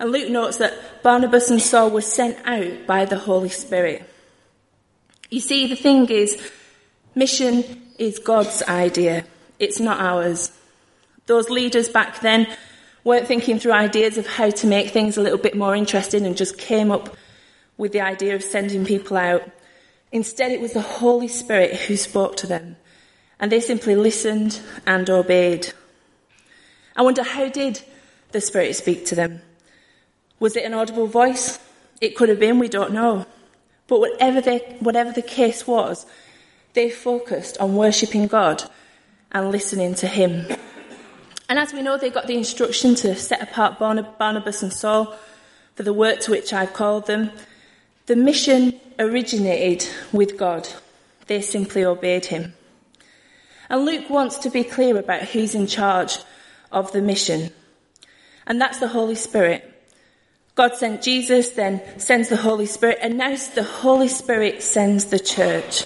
And 0.00 0.10
Luke 0.10 0.30
notes 0.30 0.56
that 0.56 1.02
Barnabas 1.02 1.50
and 1.50 1.60
Saul 1.60 1.90
were 1.90 2.00
sent 2.00 2.38
out 2.46 2.86
by 2.86 3.04
the 3.04 3.18
Holy 3.18 3.50
Spirit. 3.50 4.08
You 5.30 5.40
see, 5.40 5.66
the 5.66 5.76
thing 5.76 6.08
is, 6.08 6.40
mission 7.14 7.64
is 7.98 8.18
God's 8.18 8.62
idea. 8.62 9.24
It's 9.58 9.78
not 9.78 10.00
ours. 10.00 10.50
Those 11.26 11.50
leaders 11.50 11.88
back 11.88 12.20
then 12.20 12.48
weren't 13.04 13.26
thinking 13.26 13.58
through 13.58 13.72
ideas 13.72 14.18
of 14.18 14.26
how 14.26 14.50
to 14.50 14.66
make 14.66 14.90
things 14.90 15.16
a 15.16 15.22
little 15.22 15.38
bit 15.38 15.56
more 15.56 15.74
interesting 15.74 16.26
and 16.26 16.36
just 16.36 16.58
came 16.58 16.90
up 16.90 17.16
with 17.76 17.92
the 17.92 18.00
idea 18.00 18.34
of 18.34 18.42
sending 18.42 18.84
people 18.84 19.16
out. 19.16 19.42
Instead, 20.12 20.52
it 20.52 20.60
was 20.60 20.72
the 20.72 20.80
Holy 20.80 21.28
Spirit 21.28 21.74
who 21.74 21.96
spoke 21.96 22.36
to 22.36 22.46
them, 22.46 22.76
and 23.38 23.50
they 23.50 23.60
simply 23.60 23.96
listened 23.96 24.60
and 24.86 25.08
obeyed. 25.08 25.72
I 26.96 27.02
wonder 27.02 27.22
how 27.22 27.48
did 27.48 27.80
the 28.32 28.40
Spirit 28.40 28.74
speak 28.76 29.06
to 29.06 29.14
them? 29.14 29.40
Was 30.38 30.56
it 30.56 30.64
an 30.64 30.74
audible 30.74 31.06
voice? 31.06 31.58
It 32.00 32.16
could 32.16 32.28
have 32.28 32.40
been, 32.40 32.58
we 32.58 32.68
don't 32.68 32.92
know. 32.92 33.26
But 33.86 34.00
whatever, 34.00 34.40
they, 34.40 34.58
whatever 34.80 35.12
the 35.12 35.22
case 35.22 35.66
was, 35.66 36.06
they 36.74 36.90
focused 36.90 37.58
on 37.58 37.76
worshipping 37.76 38.26
God 38.26 38.64
and 39.32 39.50
listening 39.50 39.94
to 39.96 40.06
Him. 40.06 40.46
And 41.50 41.58
as 41.58 41.72
we 41.72 41.82
know, 41.82 41.98
they 41.98 42.10
got 42.10 42.28
the 42.28 42.36
instruction 42.36 42.94
to 42.94 43.16
set 43.16 43.42
apart 43.42 43.80
Barnabas 43.80 44.62
and 44.62 44.72
Saul 44.72 45.16
for 45.74 45.82
the 45.82 45.92
work 45.92 46.20
to 46.20 46.30
which 46.30 46.52
I've 46.52 46.72
called 46.72 47.08
them. 47.08 47.32
The 48.06 48.14
mission 48.14 48.80
originated 49.00 49.88
with 50.12 50.38
God. 50.38 50.68
They 51.26 51.40
simply 51.40 51.84
obeyed 51.84 52.26
him. 52.26 52.54
And 53.68 53.84
Luke 53.84 54.08
wants 54.08 54.38
to 54.38 54.50
be 54.50 54.62
clear 54.62 54.96
about 54.96 55.22
who's 55.22 55.56
in 55.56 55.66
charge 55.66 56.18
of 56.70 56.92
the 56.92 57.02
mission. 57.02 57.50
And 58.46 58.60
that's 58.60 58.78
the 58.78 58.86
Holy 58.86 59.16
Spirit. 59.16 59.66
God 60.54 60.76
sent 60.76 61.02
Jesus, 61.02 61.50
then 61.50 61.82
sends 61.98 62.28
the 62.28 62.36
Holy 62.36 62.66
Spirit, 62.66 62.98
and 63.02 63.18
now 63.18 63.34
the 63.56 63.64
Holy 63.64 64.08
Spirit 64.08 64.62
sends 64.62 65.06
the 65.06 65.18
church. 65.18 65.84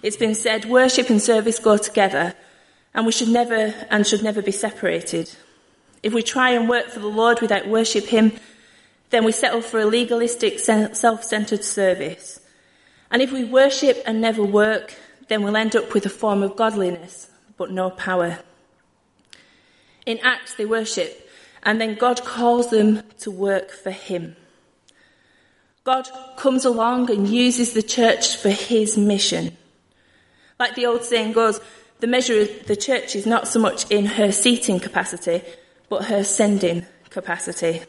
It's 0.00 0.16
been 0.16 0.36
said 0.36 0.66
worship 0.66 1.10
and 1.10 1.20
service 1.20 1.58
go 1.58 1.76
together, 1.76 2.36
and 2.94 3.06
we 3.06 3.12
should 3.12 3.28
never 3.28 3.74
and 3.90 4.06
should 4.06 4.22
never 4.22 4.42
be 4.42 4.52
separated. 4.52 5.30
If 6.02 6.12
we 6.12 6.22
try 6.22 6.50
and 6.50 6.68
work 6.68 6.88
for 6.88 7.00
the 7.00 7.06
Lord 7.06 7.40
without 7.40 7.68
worship 7.68 8.06
Him, 8.06 8.32
then 9.10 9.24
we 9.24 9.32
settle 9.32 9.62
for 9.62 9.80
a 9.80 9.86
legalistic, 9.86 10.58
self-centered 10.58 11.64
service. 11.64 12.40
And 13.10 13.20
if 13.22 13.30
we 13.30 13.44
worship 13.44 14.02
and 14.06 14.20
never 14.20 14.42
work, 14.42 14.94
then 15.28 15.42
we'll 15.42 15.56
end 15.56 15.76
up 15.76 15.94
with 15.94 16.06
a 16.06 16.10
form 16.10 16.42
of 16.42 16.56
godliness, 16.56 17.30
but 17.56 17.70
no 17.70 17.90
power. 17.90 18.38
In 20.06 20.18
Acts, 20.22 20.54
they 20.54 20.64
worship, 20.64 21.30
and 21.62 21.80
then 21.80 21.94
God 21.94 22.24
calls 22.24 22.70
them 22.70 23.02
to 23.20 23.30
work 23.30 23.70
for 23.70 23.90
Him. 23.90 24.36
God 25.84 26.08
comes 26.36 26.64
along 26.64 27.10
and 27.10 27.28
uses 27.28 27.72
the 27.72 27.82
church 27.82 28.36
for 28.36 28.50
His 28.50 28.96
mission. 28.96 29.56
Like 30.58 30.74
the 30.74 30.86
old 30.86 31.04
saying 31.04 31.32
goes, 31.32 31.60
the 32.02 32.08
measure 32.08 32.40
of 32.40 32.66
the 32.66 32.74
church 32.74 33.14
is 33.14 33.26
not 33.26 33.46
so 33.46 33.60
much 33.60 33.88
in 33.88 34.04
her 34.04 34.32
seating 34.32 34.80
capacity, 34.80 35.40
but 35.88 36.06
her 36.06 36.24
sending 36.24 36.84
capacity. 37.10 37.80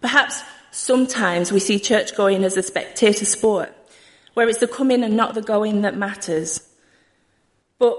Perhaps 0.00 0.40
sometimes 0.70 1.50
we 1.50 1.58
see 1.58 1.80
church 1.80 2.14
going 2.14 2.44
as 2.44 2.56
a 2.56 2.62
spectator 2.62 3.24
sport, 3.24 3.74
where 4.34 4.48
it's 4.48 4.60
the 4.60 4.68
coming 4.68 5.02
and 5.02 5.16
not 5.16 5.34
the 5.34 5.42
going 5.42 5.82
that 5.82 5.96
matters. 5.96 6.60
But 7.80 7.98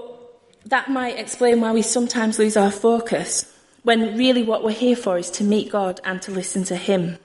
that 0.64 0.88
might 0.88 1.18
explain 1.18 1.60
why 1.60 1.72
we 1.72 1.82
sometimes 1.82 2.38
lose 2.38 2.56
our 2.56 2.70
focus, 2.70 3.54
when 3.82 4.16
really 4.16 4.42
what 4.42 4.64
we're 4.64 4.70
here 4.70 4.96
for 4.96 5.18
is 5.18 5.30
to 5.32 5.44
meet 5.44 5.70
God 5.70 6.00
and 6.04 6.22
to 6.22 6.32
listen 6.32 6.64
to 6.64 6.76
Him. 6.76 7.18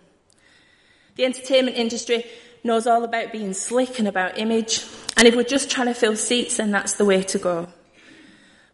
The 1.15 1.23
entertainment 1.23 1.77
industry 1.77 2.25
knows 2.63 2.87
all 2.87 3.03
about 3.03 3.31
being 3.31 3.53
slick 3.53 3.99
and 3.99 4.07
about 4.07 4.37
image, 4.37 4.85
and 5.17 5.27
if 5.27 5.35
we're 5.35 5.43
just 5.43 5.69
trying 5.69 5.87
to 5.87 5.93
fill 5.93 6.15
seats, 6.15 6.57
then 6.57 6.71
that's 6.71 6.93
the 6.93 7.05
way 7.05 7.23
to 7.23 7.37
go. 7.37 7.67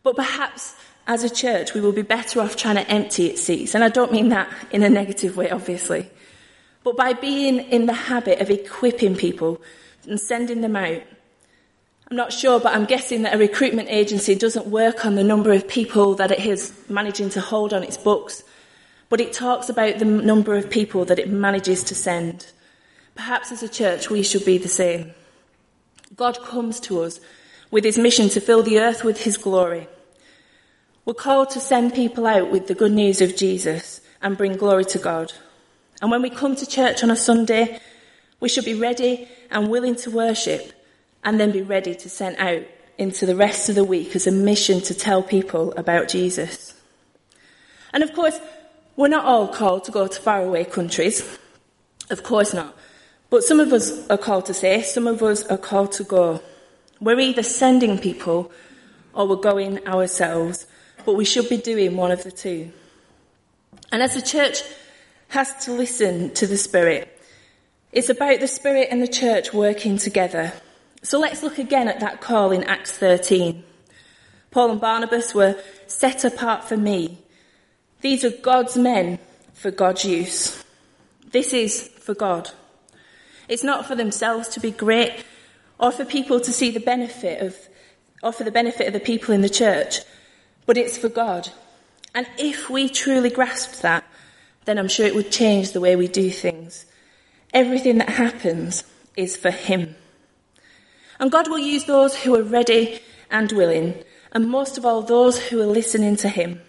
But 0.03 0.15
perhaps 0.15 0.75
as 1.07 1.23
a 1.23 1.29
church, 1.29 1.73
we 1.73 1.81
will 1.81 1.91
be 1.91 2.01
better 2.01 2.41
off 2.41 2.55
trying 2.55 2.75
to 2.75 2.89
empty 2.89 3.27
its 3.27 3.41
seats. 3.41 3.75
And 3.75 3.83
I 3.83 3.89
don't 3.89 4.11
mean 4.11 4.29
that 4.29 4.51
in 4.71 4.83
a 4.83 4.89
negative 4.89 5.37
way, 5.37 5.49
obviously. 5.49 6.09
But 6.83 6.97
by 6.97 7.13
being 7.13 7.59
in 7.59 7.85
the 7.85 7.93
habit 7.93 8.41
of 8.41 8.49
equipping 8.49 9.15
people 9.15 9.61
and 10.07 10.19
sending 10.19 10.61
them 10.61 10.75
out. 10.75 11.01
I'm 12.09 12.17
not 12.17 12.31
sure, 12.31 12.59
but 12.59 12.75
I'm 12.75 12.85
guessing 12.85 13.23
that 13.23 13.33
a 13.33 13.37
recruitment 13.37 13.89
agency 13.89 14.35
doesn't 14.35 14.67
work 14.67 15.05
on 15.05 15.15
the 15.15 15.23
number 15.23 15.51
of 15.51 15.67
people 15.67 16.15
that 16.15 16.31
it 16.31 16.45
is 16.45 16.73
managing 16.87 17.31
to 17.31 17.41
hold 17.41 17.73
on 17.73 17.83
its 17.83 17.97
books, 17.97 18.43
but 19.09 19.19
it 19.19 19.33
talks 19.33 19.69
about 19.69 19.97
the 19.97 20.05
number 20.05 20.55
of 20.55 20.69
people 20.69 21.05
that 21.05 21.17
it 21.17 21.29
manages 21.29 21.83
to 21.85 21.95
send. 21.95 22.51
Perhaps 23.15 23.51
as 23.51 23.63
a 23.63 23.69
church, 23.69 24.09
we 24.09 24.21
should 24.21 24.45
be 24.45 24.57
the 24.57 24.67
same. 24.67 25.13
God 26.15 26.41
comes 26.41 26.79
to 26.81 27.01
us 27.01 27.19
with 27.71 27.83
his 27.83 27.97
mission 27.97 28.29
to 28.29 28.39
fill 28.39 28.61
the 28.61 28.79
earth 28.79 29.03
with 29.03 29.23
his 29.23 29.37
glory. 29.37 29.87
We're 31.05 31.13
called 31.13 31.49
to 31.51 31.59
send 31.59 31.93
people 31.93 32.25
out 32.25 32.51
with 32.51 32.67
the 32.67 32.75
good 32.75 32.91
news 32.91 33.21
of 33.21 33.35
Jesus 33.35 34.01
and 34.21 34.37
bring 34.37 34.57
glory 34.57 34.85
to 34.85 34.97
God. 34.97 35.33
And 36.01 36.11
when 36.11 36.21
we 36.21 36.29
come 36.29 36.55
to 36.55 36.65
church 36.65 37.03
on 37.03 37.11
a 37.11 37.15
Sunday, 37.15 37.79
we 38.39 38.49
should 38.49 38.65
be 38.65 38.73
ready 38.73 39.27
and 39.49 39.69
willing 39.69 39.95
to 39.97 40.11
worship 40.11 40.73
and 41.23 41.39
then 41.39 41.51
be 41.51 41.61
ready 41.61 41.95
to 41.95 42.09
send 42.09 42.37
out 42.37 42.63
into 42.97 43.25
the 43.25 43.35
rest 43.35 43.69
of 43.69 43.75
the 43.75 43.83
week 43.83 44.15
as 44.15 44.27
a 44.27 44.31
mission 44.31 44.81
to 44.81 44.93
tell 44.93 45.21
people 45.21 45.73
about 45.73 46.07
Jesus. 46.07 46.73
And 47.93 48.03
of 48.03 48.13
course, 48.13 48.39
we're 48.95 49.07
not 49.07 49.25
all 49.25 49.47
called 49.47 49.83
to 49.85 49.91
go 49.91 50.07
to 50.07 50.21
faraway 50.21 50.63
countries. 50.63 51.37
Of 52.09 52.23
course 52.23 52.53
not. 52.53 52.75
But 53.29 53.43
some 53.43 53.59
of 53.59 53.73
us 53.73 54.07
are 54.09 54.17
called 54.17 54.45
to 54.45 54.53
say, 54.53 54.81
some 54.81 55.07
of 55.07 55.21
us 55.23 55.45
are 55.47 55.57
called 55.57 55.91
to 55.93 56.03
go. 56.03 56.41
We're 56.99 57.19
either 57.19 57.43
sending 57.43 57.97
people 57.97 58.51
or 59.13 59.27
we're 59.27 59.35
going 59.37 59.85
ourselves, 59.87 60.67
but 61.05 61.15
we 61.15 61.25
should 61.25 61.49
be 61.49 61.57
doing 61.57 61.97
one 61.97 62.11
of 62.11 62.23
the 62.23 62.31
two. 62.31 62.71
And 63.91 64.01
as 64.01 64.13
the 64.13 64.21
church 64.21 64.61
has 65.29 65.65
to 65.65 65.71
listen 65.71 66.33
to 66.35 66.47
the 66.47 66.57
Spirit, 66.57 67.11
it's 67.91 68.09
about 68.09 68.39
the 68.39 68.47
Spirit 68.47 68.89
and 68.91 69.01
the 69.01 69.07
church 69.07 69.53
working 69.53 69.97
together. 69.97 70.53
So 71.01 71.19
let's 71.19 71.43
look 71.43 71.57
again 71.57 71.87
at 71.87 71.99
that 72.01 72.21
call 72.21 72.51
in 72.51 72.63
Acts 72.63 72.91
13. 72.97 73.63
Paul 74.51 74.71
and 74.71 74.81
Barnabas 74.81 75.33
were 75.33 75.55
set 75.87 76.23
apart 76.23 76.63
for 76.63 76.77
me. 76.77 77.19
These 78.01 78.23
are 78.23 78.29
God's 78.29 78.77
men 78.77 79.19
for 79.53 79.71
God's 79.71 80.05
use. 80.05 80.63
This 81.31 81.53
is 81.53 81.87
for 81.99 82.13
God. 82.13 82.51
It's 83.47 83.63
not 83.63 83.85
for 83.85 83.95
themselves 83.95 84.47
to 84.49 84.59
be 84.59 84.71
great 84.71 85.23
or 85.77 85.91
for 85.91 86.05
people 86.05 86.39
to 86.39 86.51
see 86.51 86.71
the 86.71 86.79
benefit 86.79 87.41
of, 87.41 87.55
or 88.23 88.31
for 88.31 88.43
the 88.43 88.51
benefit 88.51 88.87
of 88.87 88.93
the 88.93 88.99
people 88.99 89.33
in 89.33 89.41
the 89.41 89.49
church, 89.49 89.99
but 90.65 90.77
it's 90.77 90.97
for 90.97 91.09
God. 91.09 91.49
And 92.13 92.27
if 92.37 92.69
we 92.69 92.89
truly 92.89 93.29
grasped 93.29 93.81
that, 93.81 94.05
then 94.65 94.79
I'm 94.79 94.87
sure 94.87 95.05
it 95.05 95.15
would 95.15 95.31
change 95.31 95.71
the 95.71 95.81
way 95.81 95.95
we 95.95 96.07
do 96.07 96.29
things. 96.29 96.85
Everything 97.53 97.99
that 97.99 98.09
happens 98.09 98.83
is 99.15 99.35
for 99.35 99.51
Him. 99.51 99.95
And 101.19 101.31
God 101.31 101.49
will 101.49 101.59
use 101.59 101.85
those 101.85 102.15
who 102.15 102.35
are 102.35 102.43
ready 102.43 102.99
and 103.29 103.51
willing, 103.51 104.03
and 104.31 104.49
most 104.49 104.77
of 104.77 104.85
all, 104.85 105.01
those 105.01 105.39
who 105.39 105.61
are 105.61 105.67
listening 105.67 106.15
to 106.17 106.29
Him. 106.29 106.61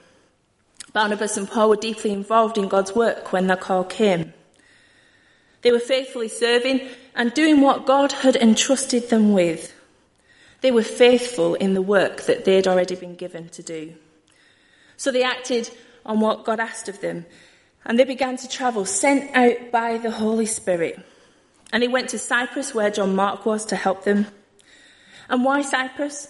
Barnabas 0.93 1.37
and 1.37 1.49
Paul 1.49 1.71
were 1.71 1.77
deeply 1.77 2.13
involved 2.13 2.59
in 2.59 2.69
God's 2.69 2.95
work 2.95 3.33
when 3.33 3.47
the 3.47 3.57
call 3.57 3.85
came. 3.85 4.33
They 5.67 5.73
were 5.73 5.81
faithfully 5.81 6.29
serving 6.29 6.89
and 7.17 7.35
doing 7.35 7.61
what 7.61 7.87
God 7.87 8.13
had 8.13 8.37
entrusted 8.37 9.11
them 9.11 9.33
with. 9.33 9.75
They 10.61 10.71
were 10.71 10.85
faithful 10.85 11.57
in 11.57 11.75
the 11.75 11.83
work 11.83 12.23
that 12.27 12.45
they 12.45 12.55
had 12.55 12.69
already 12.69 12.95
been 12.95 13.17
given 13.17 13.49
to 13.49 13.65
do. 13.65 13.95
So 14.97 15.11
they 15.11 15.25
acted 15.25 15.69
on 16.05 16.21
what 16.21 16.45
God 16.45 16.61
asked 16.61 16.89
of 16.89 17.01
them, 17.01 17.27
and 17.85 17.99
they 17.99 18.05
began 18.05 18.37
to 18.37 18.49
travel, 18.49 18.85
sent 18.85 19.35
out 19.35 19.73
by 19.73 19.99
the 19.99 20.13
Holy 20.13 20.47
Spirit. 20.47 21.01
And 21.73 21.83
they 21.83 21.89
went 21.89 22.11
to 22.11 22.19
Cyprus, 22.21 22.73
where 22.73 22.93
John 22.93 23.17
Mark 23.17 23.45
was, 23.45 23.67
to 23.67 23.75
help 23.75 24.05
them. 24.05 24.29
And 25.29 25.45
why 25.45 25.63
Cyprus? 25.63 26.29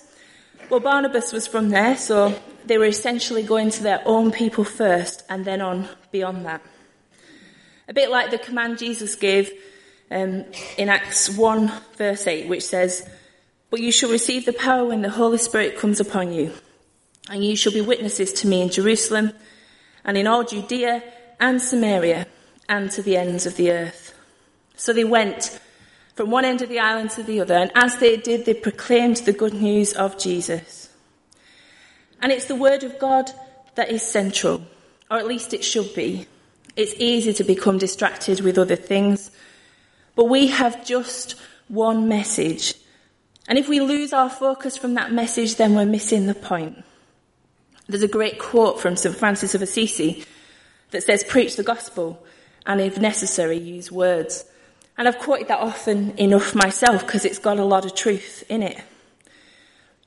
Well, 0.71 0.81
Barnabas 0.81 1.35
was 1.35 1.47
from 1.47 1.69
there, 1.69 1.99
so 1.99 2.41
they 2.65 2.79
were 2.79 2.87
essentially 2.87 3.43
going 3.43 3.69
to 3.69 3.83
their 3.83 4.01
own 4.07 4.33
people 4.33 4.65
first, 4.65 5.25
and 5.29 5.45
then 5.45 5.61
on 5.61 5.91
beyond 6.11 6.47
that. 6.47 6.63
A 7.89 7.95
bit 7.95 8.11
like 8.11 8.31
the 8.31 8.39
command 8.39 8.79
Jesus 8.79 9.15
gave 9.15 9.51
um, 10.11 10.45
in 10.77 10.89
Acts 10.89 11.31
1, 11.31 11.73
verse 11.97 12.27
8, 12.27 12.49
which 12.49 12.65
says, 12.65 13.09
But 13.71 13.77
But 13.77 13.81
you 13.81 13.93
shall 13.93 14.11
receive 14.11 14.45
the 14.45 14.53
power 14.53 14.85
when 14.85 15.03
the 15.03 15.11
Holy 15.11 15.39
Spirit 15.39 15.79
comes 15.79 16.01
upon 16.01 16.33
you, 16.33 16.53
and 17.31 17.45
you 17.45 17.57
shall 17.57 17.73
be 17.73 17.81
witnesses 17.81 18.33
to 18.35 18.49
me 18.49 18.63
in 18.63 18.71
Jerusalem 18.71 19.33
and 20.05 20.17
in 20.17 20.27
all 20.27 20.45
Judea 20.45 21.03
and 21.39 21.61
Samaria 21.61 22.27
and 22.69 22.91
to 22.93 23.03
the 23.03 23.17
ends 23.17 23.47
of 23.47 23.57
the 23.57 23.71
earth. 23.71 24.15
So 24.77 24.93
they 24.93 25.05
went 25.05 25.61
from 26.15 26.31
one 26.31 26.45
end 26.45 26.63
of 26.63 26.69
the 26.69 26.81
island 26.81 27.11
to 27.11 27.23
the 27.23 27.41
other, 27.41 27.55
and 27.55 27.71
as 27.75 27.99
they 27.99 28.17
did, 28.17 28.47
they 28.47 28.55
proclaimed 28.55 29.19
the 29.19 29.33
good 29.33 29.55
news 29.55 29.93
of 29.93 30.19
Jesus. 30.19 30.89
And 32.21 32.33
it's 32.33 32.47
the 32.47 32.55
word 32.55 32.83
of 32.83 32.99
God 32.99 33.31
that 33.75 33.91
is 33.91 34.03
central, 34.03 34.63
or 35.11 35.19
at 35.19 35.27
least 35.27 35.53
it 35.53 35.63
should 35.63 35.95
be. 35.95 36.27
It's 36.77 36.95
easy 36.99 37.33
to 37.33 37.45
become 37.45 37.79
distracted 37.79 38.41
with 38.41 38.59
other 38.59 38.77
things, 38.77 39.31
but 40.15 40.27
we 40.27 40.49
have 40.49 40.85
just 40.85 41.35
one 41.69 42.09
message. 42.09 42.75
And 43.49 43.59
if 43.59 43.69
we 43.69 43.81
lose 43.81 44.13
our 44.13 44.29
focus 44.29 44.77
from 44.77 44.95
that 44.95 45.13
message, 45.13 45.57
then 45.57 45.75
we're 45.75 45.87
missing 45.87 46.27
the 46.27 46.35
point. 46.35 46.85
There's 47.89 48.03
a 48.03 48.09
great 48.09 48.39
quote 48.39 48.81
from 48.81 48.97
St. 48.97 49.17
Francis 49.17 49.55
of 49.55 49.63
Assisi 49.63 50.25
that 50.91 51.03
says, 51.03 51.25
Preach 51.25 51.57
the 51.57 51.63
gospel, 51.63 52.25
and 52.67 52.81
if 52.81 52.99
necessary, 52.99 53.57
use 53.57 53.91
words. 53.93 54.45
And 54.99 55.07
I've 55.07 55.19
quoted 55.19 55.49
that 55.49 55.61
often 55.61 56.17
enough 56.19 56.55
myself 56.55 57.07
because 57.07 57.25
it's 57.25 57.39
got 57.39 57.59
a 57.59 57.65
lot 57.65 57.85
of 57.85 57.95
truth 57.95 58.45
in 58.49 58.63
it. 58.63 58.83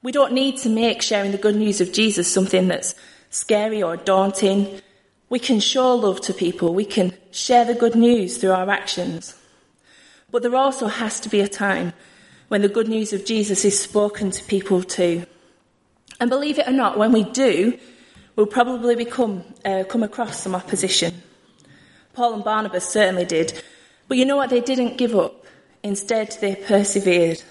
We 0.01 0.11
don't 0.11 0.33
need 0.33 0.57
to 0.59 0.69
make 0.69 1.01
sharing 1.01 1.31
the 1.31 1.37
good 1.37 1.55
news 1.55 1.81
of 1.81 1.91
Jesus 1.91 2.31
something 2.31 2.67
that's 2.67 2.95
scary 3.29 3.83
or 3.83 3.97
daunting. 3.97 4.81
We 5.29 5.39
can 5.39 5.59
show 5.59 5.95
love 5.95 6.21
to 6.21 6.33
people. 6.33 6.73
We 6.73 6.85
can 6.85 7.13
share 7.31 7.65
the 7.65 7.75
good 7.75 7.95
news 7.95 8.37
through 8.37 8.51
our 8.51 8.69
actions. 8.69 9.35
But 10.31 10.41
there 10.41 10.55
also 10.55 10.87
has 10.87 11.19
to 11.21 11.29
be 11.29 11.41
a 11.41 11.47
time 11.47 11.93
when 12.47 12.61
the 12.61 12.69
good 12.69 12.87
news 12.87 13.13
of 13.13 13.25
Jesus 13.25 13.63
is 13.63 13.79
spoken 13.79 14.31
to 14.31 14.43
people 14.45 14.83
too. 14.83 15.25
And 16.19 16.29
believe 16.29 16.59
it 16.59 16.67
or 16.67 16.71
not, 16.71 16.97
when 16.97 17.11
we 17.11 17.23
do, 17.23 17.77
we'll 18.35 18.47
probably 18.47 18.95
become, 18.95 19.43
uh, 19.63 19.83
come 19.87 20.03
across 20.03 20.41
some 20.41 20.55
opposition. 20.55 21.21
Paul 22.13 22.33
and 22.33 22.43
Barnabas 22.43 22.89
certainly 22.89 23.25
did. 23.25 23.61
But 24.07 24.17
you 24.17 24.25
know 24.25 24.35
what? 24.35 24.49
They 24.49 24.61
didn't 24.61 24.97
give 24.97 25.15
up. 25.15 25.45
Instead, 25.83 26.35
they 26.41 26.55
persevered. 26.55 27.41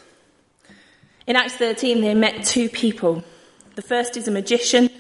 In 1.27 1.37
Acts 1.37 1.55
13, 1.55 2.01
they 2.01 2.15
met 2.15 2.45
two 2.45 2.69
people. 2.69 3.25
The 3.77 3.83
first 3.83 4.17
is 4.17 4.29
a 4.29 4.31
magician, 4.31 4.91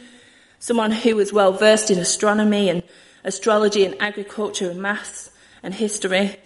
someone 0.58 0.92
who 0.92 1.16
was 1.16 1.32
well 1.32 1.52
versed 1.52 1.90
in 1.90 1.98
astronomy 1.98 2.68
and 2.68 2.82
astrology 3.24 3.84
and 3.84 4.00
agriculture 4.00 4.70
and 4.70 4.80
maths 4.80 5.30
and 5.62 5.74
history. 5.74 6.36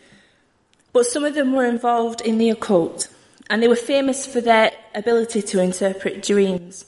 But 0.93 1.07
some 1.07 1.25
of 1.25 1.35
them 1.35 1.53
were 1.53 1.67
involved 1.67 2.21
in 2.21 2.39
the 2.39 2.51
occult, 2.51 3.09
and 3.49 3.63
they 3.63 3.69
were 3.69 3.77
famous 3.77 4.27
for 4.27 4.41
their 4.41 4.73
ability 4.95 5.43
to 5.43 5.61
interpret 5.61 6.23
dreams. 6.23 6.85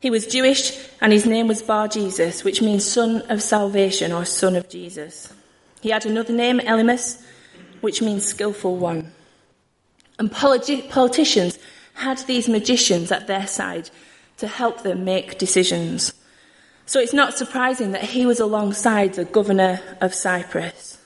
He 0.00 0.10
was 0.10 0.26
Jewish, 0.26 0.78
and 1.00 1.12
his 1.12 1.26
name 1.26 1.46
was 1.46 1.62
Bar 1.62 1.88
Jesus, 1.88 2.42
which 2.42 2.62
means 2.62 2.90
son 2.90 3.22
of 3.28 3.42
salvation 3.42 4.12
or 4.12 4.24
son 4.24 4.56
of 4.56 4.68
Jesus. 4.68 5.32
He 5.82 5.90
had 5.90 6.06
another 6.06 6.32
name, 6.32 6.58
Elymas, 6.58 7.22
which 7.80 8.02
means 8.02 8.24
skillful 8.24 8.76
one. 8.76 9.12
And 10.18 10.30
politi- 10.30 10.88
politicians 10.88 11.58
had 11.94 12.18
these 12.18 12.48
magicians 12.48 13.12
at 13.12 13.26
their 13.26 13.46
side 13.46 13.90
to 14.40 14.48
help 14.48 14.82
them 14.82 15.04
make 15.04 15.38
decisions. 15.38 16.12
So 16.86 16.98
it's 16.98 17.12
not 17.12 17.38
surprising 17.38 17.92
that 17.92 18.02
he 18.02 18.26
was 18.26 18.40
alongside 18.40 19.14
the 19.14 19.24
governor 19.24 19.80
of 20.00 20.14
Cyprus. 20.14 20.98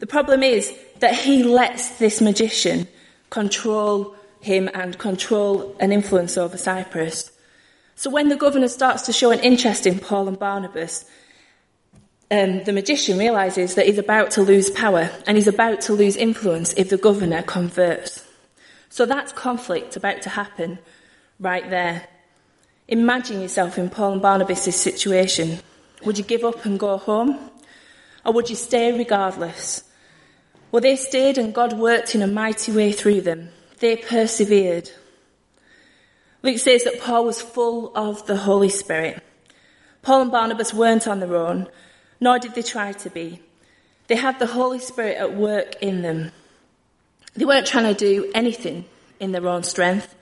The 0.00 0.06
problem 0.06 0.42
is 0.42 0.74
that 0.98 1.14
he 1.14 1.44
lets 1.44 1.98
this 1.98 2.20
magician 2.20 2.88
control 3.30 4.16
him 4.40 4.68
and 4.74 4.98
control 4.98 5.76
an 5.78 5.92
influence 5.92 6.36
over 6.36 6.56
Cyprus. 6.56 7.30
So 7.94 8.10
when 8.10 8.28
the 8.28 8.36
governor 8.36 8.68
starts 8.68 9.02
to 9.02 9.12
show 9.12 9.30
an 9.30 9.38
interest 9.40 9.86
in 9.86 10.00
Paul 10.00 10.26
and 10.26 10.38
Barnabas, 10.38 11.04
um, 12.32 12.64
the 12.64 12.72
magician 12.72 13.18
realizes 13.18 13.76
that 13.76 13.86
he's 13.86 13.98
about 13.98 14.32
to 14.32 14.42
lose 14.42 14.70
power 14.70 15.10
and 15.26 15.36
he's 15.36 15.46
about 15.46 15.82
to 15.82 15.92
lose 15.92 16.16
influence 16.16 16.72
if 16.72 16.88
the 16.88 16.96
governor 16.96 17.42
converts. 17.42 18.26
So 18.88 19.06
that's 19.06 19.32
conflict 19.32 19.94
about 19.94 20.22
to 20.22 20.30
happen 20.30 20.78
right 21.42 21.68
there. 21.68 22.06
Imagine 22.88 23.42
yourself 23.42 23.76
in 23.76 23.90
Paul 23.90 24.12
and 24.14 24.22
Barnabas' 24.22 24.76
situation. 24.76 25.58
Would 26.04 26.16
you 26.16 26.24
give 26.24 26.44
up 26.44 26.64
and 26.64 26.78
go 26.78 26.96
home? 26.96 27.50
Or 28.24 28.32
would 28.32 28.48
you 28.48 28.56
stay 28.56 28.96
regardless? 28.96 29.84
Well, 30.70 30.80
they 30.80 30.96
stayed 30.96 31.38
and 31.38 31.54
God 31.54 31.72
worked 31.72 32.14
in 32.14 32.22
a 32.22 32.26
mighty 32.26 32.72
way 32.72 32.92
through 32.92 33.22
them. 33.22 33.50
They 33.80 33.96
persevered. 33.96 34.90
Luke 36.42 36.58
says 36.58 36.84
that 36.84 37.00
Paul 37.00 37.24
was 37.24 37.42
full 37.42 37.94
of 37.96 38.26
the 38.26 38.36
Holy 38.36 38.68
Spirit. 38.68 39.22
Paul 40.02 40.22
and 40.22 40.32
Barnabas 40.32 40.72
weren't 40.72 41.06
on 41.06 41.20
their 41.20 41.36
own, 41.36 41.68
nor 42.20 42.38
did 42.38 42.54
they 42.54 42.62
try 42.62 42.92
to 42.92 43.10
be. 43.10 43.40
They 44.06 44.16
had 44.16 44.38
the 44.38 44.46
Holy 44.46 44.78
Spirit 44.78 45.16
at 45.18 45.36
work 45.36 45.76
in 45.80 46.02
them. 46.02 46.32
They 47.34 47.44
weren't 47.44 47.66
trying 47.66 47.92
to 47.92 47.98
do 47.98 48.30
anything 48.34 48.84
in 49.20 49.32
their 49.32 49.46
own 49.48 49.62
strength. 49.62 50.14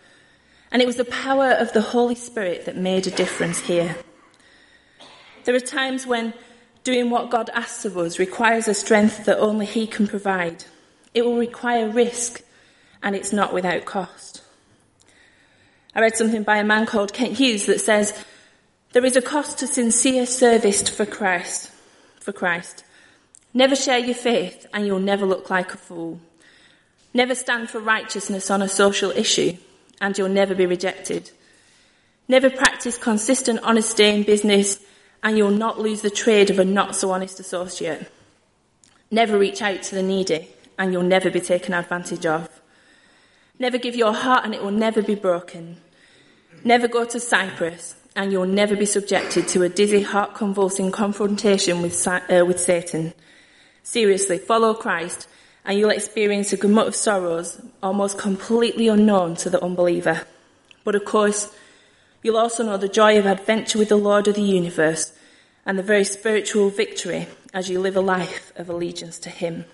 And 0.73 0.81
it 0.81 0.87
was 0.87 0.97
the 0.97 1.05
power 1.05 1.51
of 1.51 1.73
the 1.73 1.81
Holy 1.81 2.15
Spirit 2.15 2.65
that 2.67 2.77
made 2.77 3.07
a 3.07 3.11
difference 3.11 3.61
here. 3.61 3.97
There 5.45 5.55
are 5.55 5.61
times 5.61 6.07
when 6.07 6.35
doing 6.85 7.11
what 7.11 7.31
God 7.31 7.51
asks 7.51 7.85
of 7.85 7.99
us 7.99 8.19
requires 8.19 8.69
a 8.69 8.75
strength 8.75 9.25
that 9.25 9.39
only 9.39 9.67
He 9.67 9.87
can 9.87 10.07
provide. 10.07 10.65
It 11.13 11.25
will 11.25 11.37
require 11.37 11.89
risk, 11.89 12.43
and 13.03 13.17
it's 13.17 13.33
not 13.33 13.53
without 13.53 13.85
cost. 13.85 14.43
I 15.95 16.01
read 16.01 16.17
something 16.17 16.45
by 16.45 16.59
a 16.59 16.65
man 16.65 16.87
called 16.87 17.13
Kent 17.13 17.39
Hughes 17.39 17.67
that 17.67 17.81
says, 17.81 18.25
There 18.93 19.05
is 19.05 19.17
a 19.17 19.23
cost 19.23 19.59
to 19.59 19.67
sincere 19.67 20.25
service 20.25 20.89
for 20.89 21.05
Christ 21.05 21.71
for 22.21 22.33
Christ. 22.33 22.85
Never 23.53 23.75
share 23.75 23.99
your 23.99 24.15
faith 24.15 24.67
and 24.73 24.87
you'll 24.87 25.01
never 25.01 25.27
look 25.27 25.51
like 25.51 25.75
a 25.75 25.77
fool. 25.77 26.21
Never 27.13 27.35
stand 27.35 27.71
for 27.71 27.81
righteousness 27.81 28.51
on 28.51 28.63
a 28.63 28.69
social 28.69 29.11
issue 29.11 29.57
and 30.01 30.17
you'll 30.17 30.29
never 30.29 30.55
be 30.55 30.67
rejected. 30.67 31.31
Never 32.29 32.49
practice 32.49 32.97
consistent 32.97 33.61
honesty 33.63 34.05
in 34.05 34.23
business 34.23 34.79
and 35.23 35.37
you'll 35.37 35.51
not 35.51 35.81
lose 35.81 36.03
the 36.03 36.11
trade 36.11 36.51
of 36.51 36.59
a 36.59 36.65
not 36.65 36.97
so 36.97 37.11
honest 37.11 37.41
associate. 37.41 38.11
Never 39.11 39.39
reach 39.39 39.61
out 39.61 39.83
to 39.85 39.95
the 39.95 40.03
needy 40.03 40.49
and 40.79 40.93
you'll 40.93 41.03
never 41.03 41.31
be 41.31 41.41
taken 41.41 41.75
advantage 41.75 42.25
of. 42.25 42.61
Never 43.59 43.77
give 43.77 43.97
your 43.97 44.15
heart 44.15 44.45
and 44.45 44.55
it 44.55 44.63
will 44.63 44.71
never 44.71 45.03
be 45.03 45.15
broken. 45.15 45.77
Never 46.65 46.89
go 46.89 47.05
to 47.05 47.21
Cyprus 47.21 47.97
and 48.17 48.33
you'll 48.33 48.47
never 48.47 48.77
be 48.77 48.87
subjected 48.87 49.49
to 49.49 49.63
a 49.63 49.69
dizzy, 49.69 50.03
heart 50.03 50.35
convulsing 50.35 50.91
confrontation 50.91 51.83
with, 51.83 52.07
uh, 52.07 52.45
with 52.47 52.59
Satan. 52.59 53.13
Seriously, 53.83 54.39
follow 54.39 54.75
Christ 54.75 55.29
and 55.71 55.79
you'll 55.79 55.91
experience 55.91 56.53
a 56.53 56.57
gamut 56.57 56.89
of 56.89 56.97
sorrows 56.97 57.61
almost 57.81 58.19
completely 58.19 58.89
unknown 58.89 59.37
to 59.37 59.49
the 59.49 59.63
unbeliever. 59.63 60.23
But 60.83 60.97
of 60.97 61.05
course, 61.05 61.55
you'll 62.25 62.39
also 62.39 62.65
know 62.65 62.77
the 62.77 62.89
joy 62.89 63.17
of 63.17 63.25
adventure 63.25 63.79
with 63.79 63.91
the 63.91 63.97
Lord 63.97 64.27
of 64.27 64.35
the 64.35 64.43
universe 64.43 65.13
and 65.65 65.79
the 65.79 65.85
very 65.85 66.03
spiritual 66.03 66.71
victory 66.71 67.29
as 67.55 67.71
you 67.71 67.79
live 67.79 67.95
a 67.95 68.01
life 68.01 68.53
of 68.57 68.69
allegiance 68.69 69.21
to 69.21 69.31
Him. 69.31 69.65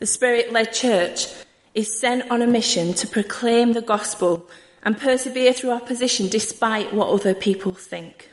The 0.00 0.06
Spirit 0.06 0.52
led 0.52 0.70
church 0.70 1.28
is 1.72 1.98
sent 1.98 2.30
on 2.30 2.42
a 2.42 2.46
mission 2.46 2.92
to 2.92 3.06
proclaim 3.06 3.72
the 3.72 3.80
gospel 3.80 4.50
and 4.82 5.00
persevere 5.00 5.54
through 5.54 5.70
opposition 5.70 6.28
despite 6.28 6.92
what 6.92 7.08
other 7.08 7.32
people 7.32 7.72
think. 7.72 8.30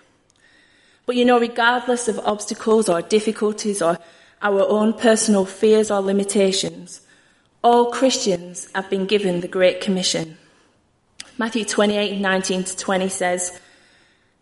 But 1.05 1.15
you 1.15 1.23
know, 1.23 1.39
regardless 1.39 2.09
of 2.09 2.19
obstacles 2.19 2.89
or 2.89 3.01
difficulties 3.01 3.81
or 3.81 3.97
our 4.43 4.67
own 4.67 4.93
personal 4.93 5.45
fears 5.45 5.89
or 5.89 6.01
limitations, 6.01 7.01
all 7.63 7.91
Christians 7.91 8.69
have 8.75 8.89
been 8.89 9.05
given 9.07 9.41
the 9.41 9.47
Great 9.47 9.81
Commission. 9.81 10.37
Matthew 11.37 11.65
28, 11.65 12.19
19 12.19 12.63
to 12.65 12.77
20 12.77 13.09
says, 13.09 13.59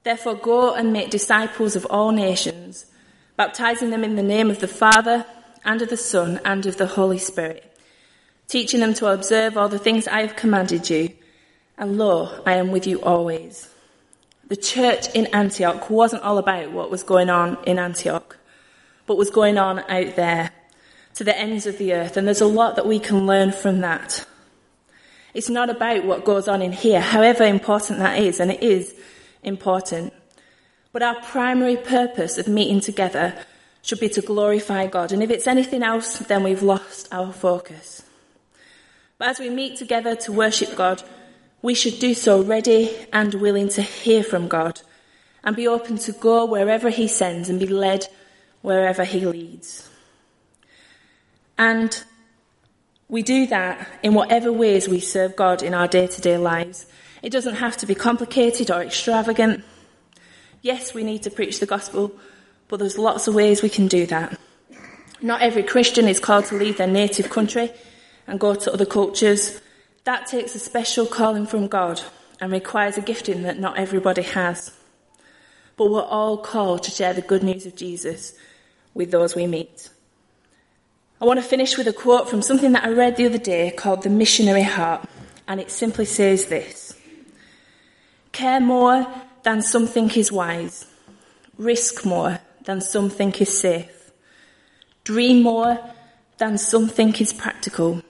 Therefore 0.03 0.35
go 0.35 0.73
and 0.73 0.91
make 0.91 1.09
disciples 1.09 1.75
of 1.77 1.85
all 1.85 2.11
nations, 2.11 2.87
baptizing 3.37 3.91
them 3.91 4.03
in 4.03 4.15
the 4.17 4.23
name 4.23 4.49
of 4.49 4.59
the 4.59 4.67
Father, 4.67 5.25
and 5.63 5.81
of 5.81 5.89
the 5.89 5.95
Son, 5.95 6.41
and 6.43 6.65
of 6.65 6.75
the 6.75 6.87
Holy 6.87 7.19
Spirit, 7.19 7.77
teaching 8.47 8.79
them 8.79 8.95
to 8.95 9.07
observe 9.07 9.55
all 9.55 9.69
the 9.69 9.79
things 9.79 10.07
I 10.07 10.21
have 10.21 10.35
commanded 10.35 10.89
you 10.89 11.11
and 11.81 11.97
lo, 11.97 12.29
I 12.45 12.57
am 12.57 12.69
with 12.69 12.85
you 12.85 13.01
always. 13.01 13.67
The 14.47 14.55
church 14.55 15.07
in 15.15 15.25
Antioch 15.33 15.89
wasn't 15.89 16.21
all 16.21 16.37
about 16.37 16.71
what 16.71 16.91
was 16.91 17.01
going 17.01 17.31
on 17.31 17.57
in 17.65 17.79
Antioch, 17.79 18.37
but 19.11 19.17
was 19.17 19.29
going 19.29 19.57
on 19.57 19.79
out 19.89 20.15
there 20.15 20.51
to 21.15 21.25
the 21.25 21.37
ends 21.37 21.67
of 21.67 21.77
the 21.77 21.91
earth. 21.91 22.15
And 22.15 22.25
there's 22.25 22.39
a 22.39 22.47
lot 22.47 22.77
that 22.77 22.87
we 22.87 22.97
can 22.97 23.27
learn 23.27 23.51
from 23.51 23.81
that. 23.81 24.25
It's 25.33 25.49
not 25.49 25.69
about 25.69 26.05
what 26.05 26.23
goes 26.23 26.47
on 26.47 26.61
in 26.61 26.71
here, 26.71 27.01
however 27.01 27.43
important 27.43 27.99
that 27.99 28.19
is, 28.19 28.39
and 28.39 28.49
it 28.49 28.63
is 28.63 28.95
important. 29.43 30.13
But 30.93 31.03
our 31.03 31.15
primary 31.23 31.75
purpose 31.75 32.37
of 32.37 32.47
meeting 32.47 32.79
together 32.79 33.35
should 33.81 33.99
be 33.99 34.07
to 34.07 34.21
glorify 34.21 34.87
God. 34.87 35.11
And 35.11 35.21
if 35.21 35.29
it's 35.29 35.45
anything 35.45 35.83
else, 35.83 36.19
then 36.19 36.41
we've 36.41 36.63
lost 36.63 37.13
our 37.13 37.33
focus. 37.33 38.03
But 39.17 39.27
as 39.27 39.39
we 39.39 39.49
meet 39.49 39.75
together 39.75 40.15
to 40.15 40.31
worship 40.31 40.73
God, 40.73 41.03
we 41.61 41.73
should 41.73 41.99
do 41.99 42.13
so 42.13 42.41
ready 42.41 42.95
and 43.11 43.33
willing 43.33 43.67
to 43.75 43.81
hear 43.81 44.23
from 44.23 44.47
God 44.47 44.79
and 45.43 45.53
be 45.53 45.67
open 45.67 45.97
to 45.97 46.13
go 46.13 46.45
wherever 46.45 46.89
He 46.89 47.09
sends 47.09 47.49
and 47.49 47.59
be 47.59 47.67
led 47.67 48.07
wherever 48.61 49.03
He 49.03 49.25
leads. 49.25 49.89
And 51.57 52.03
we 53.07 53.21
do 53.21 53.45
that 53.47 53.87
in 54.01 54.13
whatever 54.13 54.51
ways 54.51 54.87
we 54.87 54.99
serve 54.99 55.35
God 55.35 55.61
in 55.61 55.73
our 55.73 55.87
day 55.87 56.07
to 56.07 56.21
day 56.21 56.37
lives. 56.37 56.85
It 57.21 57.31
doesn't 57.31 57.55
have 57.55 57.77
to 57.77 57.85
be 57.85 57.93
complicated 57.93 58.71
or 58.71 58.81
extravagant. 58.81 59.63
Yes, 60.61 60.93
we 60.93 61.03
need 61.03 61.23
to 61.23 61.29
preach 61.29 61.59
the 61.59 61.65
gospel, 61.65 62.11
but 62.67 62.79
there's 62.79 62.97
lots 62.97 63.27
of 63.27 63.35
ways 63.35 63.61
we 63.61 63.69
can 63.69 63.87
do 63.87 64.05
that. 64.07 64.39
Not 65.21 65.41
every 65.41 65.61
Christian 65.61 66.07
is 66.07 66.19
called 66.19 66.45
to 66.45 66.55
leave 66.55 66.77
their 66.77 66.87
native 66.87 67.29
country 67.29 67.71
and 68.25 68.39
go 68.39 68.55
to 68.55 68.73
other 68.73 68.85
cultures. 68.85 69.61
That 70.05 70.25
takes 70.25 70.55
a 70.55 70.59
special 70.59 71.05
calling 71.05 71.45
from 71.45 71.67
God 71.67 72.01
and 72.39 72.51
requires 72.51 72.97
a 72.97 73.01
gifting 73.01 73.43
that 73.43 73.59
not 73.59 73.77
everybody 73.77 74.23
has. 74.23 74.71
But 75.77 75.91
we're 75.91 76.01
all 76.01 76.37
called 76.37 76.83
to 76.83 76.91
share 76.91 77.13
the 77.13 77.21
good 77.21 77.43
news 77.43 77.65
of 77.65 77.75
Jesus 77.75 78.33
with 78.93 79.11
those 79.11 79.35
we 79.35 79.47
meet. 79.47 79.89
I 81.21 81.25
want 81.25 81.39
to 81.39 81.45
finish 81.45 81.77
with 81.77 81.87
a 81.87 81.93
quote 81.93 82.29
from 82.29 82.41
something 82.41 82.71
that 82.71 82.83
I 82.83 82.89
read 82.89 83.15
the 83.15 83.27
other 83.27 83.37
day 83.37 83.71
called 83.71 84.03
The 84.03 84.09
Missionary 84.09 84.63
Heart, 84.63 85.07
and 85.47 85.59
it 85.59 85.69
simply 85.69 86.05
says 86.05 86.47
this 86.47 86.97
Care 88.31 88.59
more 88.59 89.05
than 89.43 89.61
some 89.61 89.87
think 89.87 90.17
is 90.17 90.31
wise, 90.31 90.87
risk 91.57 92.05
more 92.05 92.39
than 92.63 92.81
some 92.81 93.09
think 93.09 93.41
is 93.41 93.55
safe, 93.55 94.11
dream 95.03 95.43
more 95.43 95.79
than 96.37 96.57
some 96.57 96.87
think 96.87 97.21
is 97.21 97.33
practical, 97.33 98.01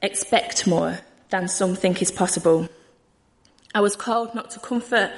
expect 0.00 0.66
more 0.66 1.00
than 1.30 1.48
some 1.48 1.74
think 1.74 2.00
is 2.00 2.10
possible. 2.10 2.68
I 3.74 3.80
was 3.80 3.96
called 3.96 4.34
not 4.34 4.50
to 4.52 4.60
comfort 4.60 5.12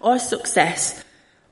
or 0.00 0.18
success, 0.18 1.04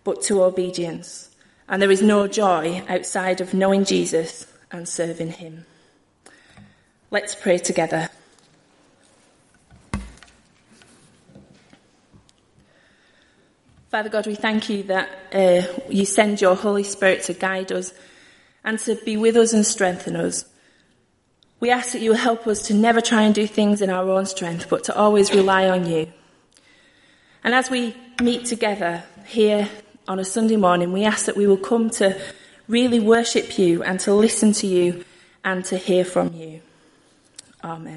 but 0.04 0.22
to 0.22 0.42
obedience. 0.42 1.27
And 1.68 1.82
there 1.82 1.90
is 1.90 2.02
no 2.02 2.26
joy 2.26 2.82
outside 2.88 3.40
of 3.40 3.52
knowing 3.52 3.84
Jesus 3.84 4.46
and 4.70 4.88
serving 4.88 5.32
Him. 5.32 5.66
Let's 7.10 7.34
pray 7.34 7.58
together. 7.58 8.10
Father 13.90 14.10
God, 14.10 14.26
we 14.26 14.34
thank 14.34 14.68
you 14.68 14.82
that 14.84 15.08
uh, 15.32 15.62
you 15.88 16.04
send 16.04 16.40
your 16.40 16.54
Holy 16.54 16.82
Spirit 16.82 17.22
to 17.24 17.32
guide 17.32 17.72
us 17.72 17.94
and 18.62 18.78
to 18.80 18.96
be 18.96 19.16
with 19.16 19.36
us 19.36 19.54
and 19.54 19.64
strengthen 19.64 20.14
us. 20.14 20.44
We 21.60 21.70
ask 21.70 21.92
that 21.92 22.02
you 22.02 22.12
help 22.12 22.46
us 22.46 22.62
to 22.68 22.74
never 22.74 23.00
try 23.00 23.22
and 23.22 23.34
do 23.34 23.46
things 23.46 23.80
in 23.80 23.88
our 23.88 24.08
own 24.10 24.26
strength, 24.26 24.68
but 24.68 24.84
to 24.84 24.96
always 24.96 25.34
rely 25.34 25.68
on 25.68 25.86
you. 25.86 26.12
And 27.42 27.54
as 27.54 27.70
we 27.70 27.96
meet 28.20 28.44
together 28.44 29.04
here 29.26 29.68
on 30.08 30.18
a 30.18 30.24
Sunday 30.24 30.56
morning, 30.56 30.92
we 30.92 31.04
ask 31.04 31.26
that 31.26 31.36
we 31.36 31.46
will 31.46 31.58
come 31.58 31.90
to 31.90 32.18
really 32.66 32.98
worship 32.98 33.58
you 33.58 33.82
and 33.82 34.00
to 34.00 34.14
listen 34.14 34.52
to 34.54 34.66
you 34.66 35.04
and 35.44 35.64
to 35.66 35.76
hear 35.76 36.04
from 36.04 36.32
you. 36.32 36.60
Amen. 37.62 37.96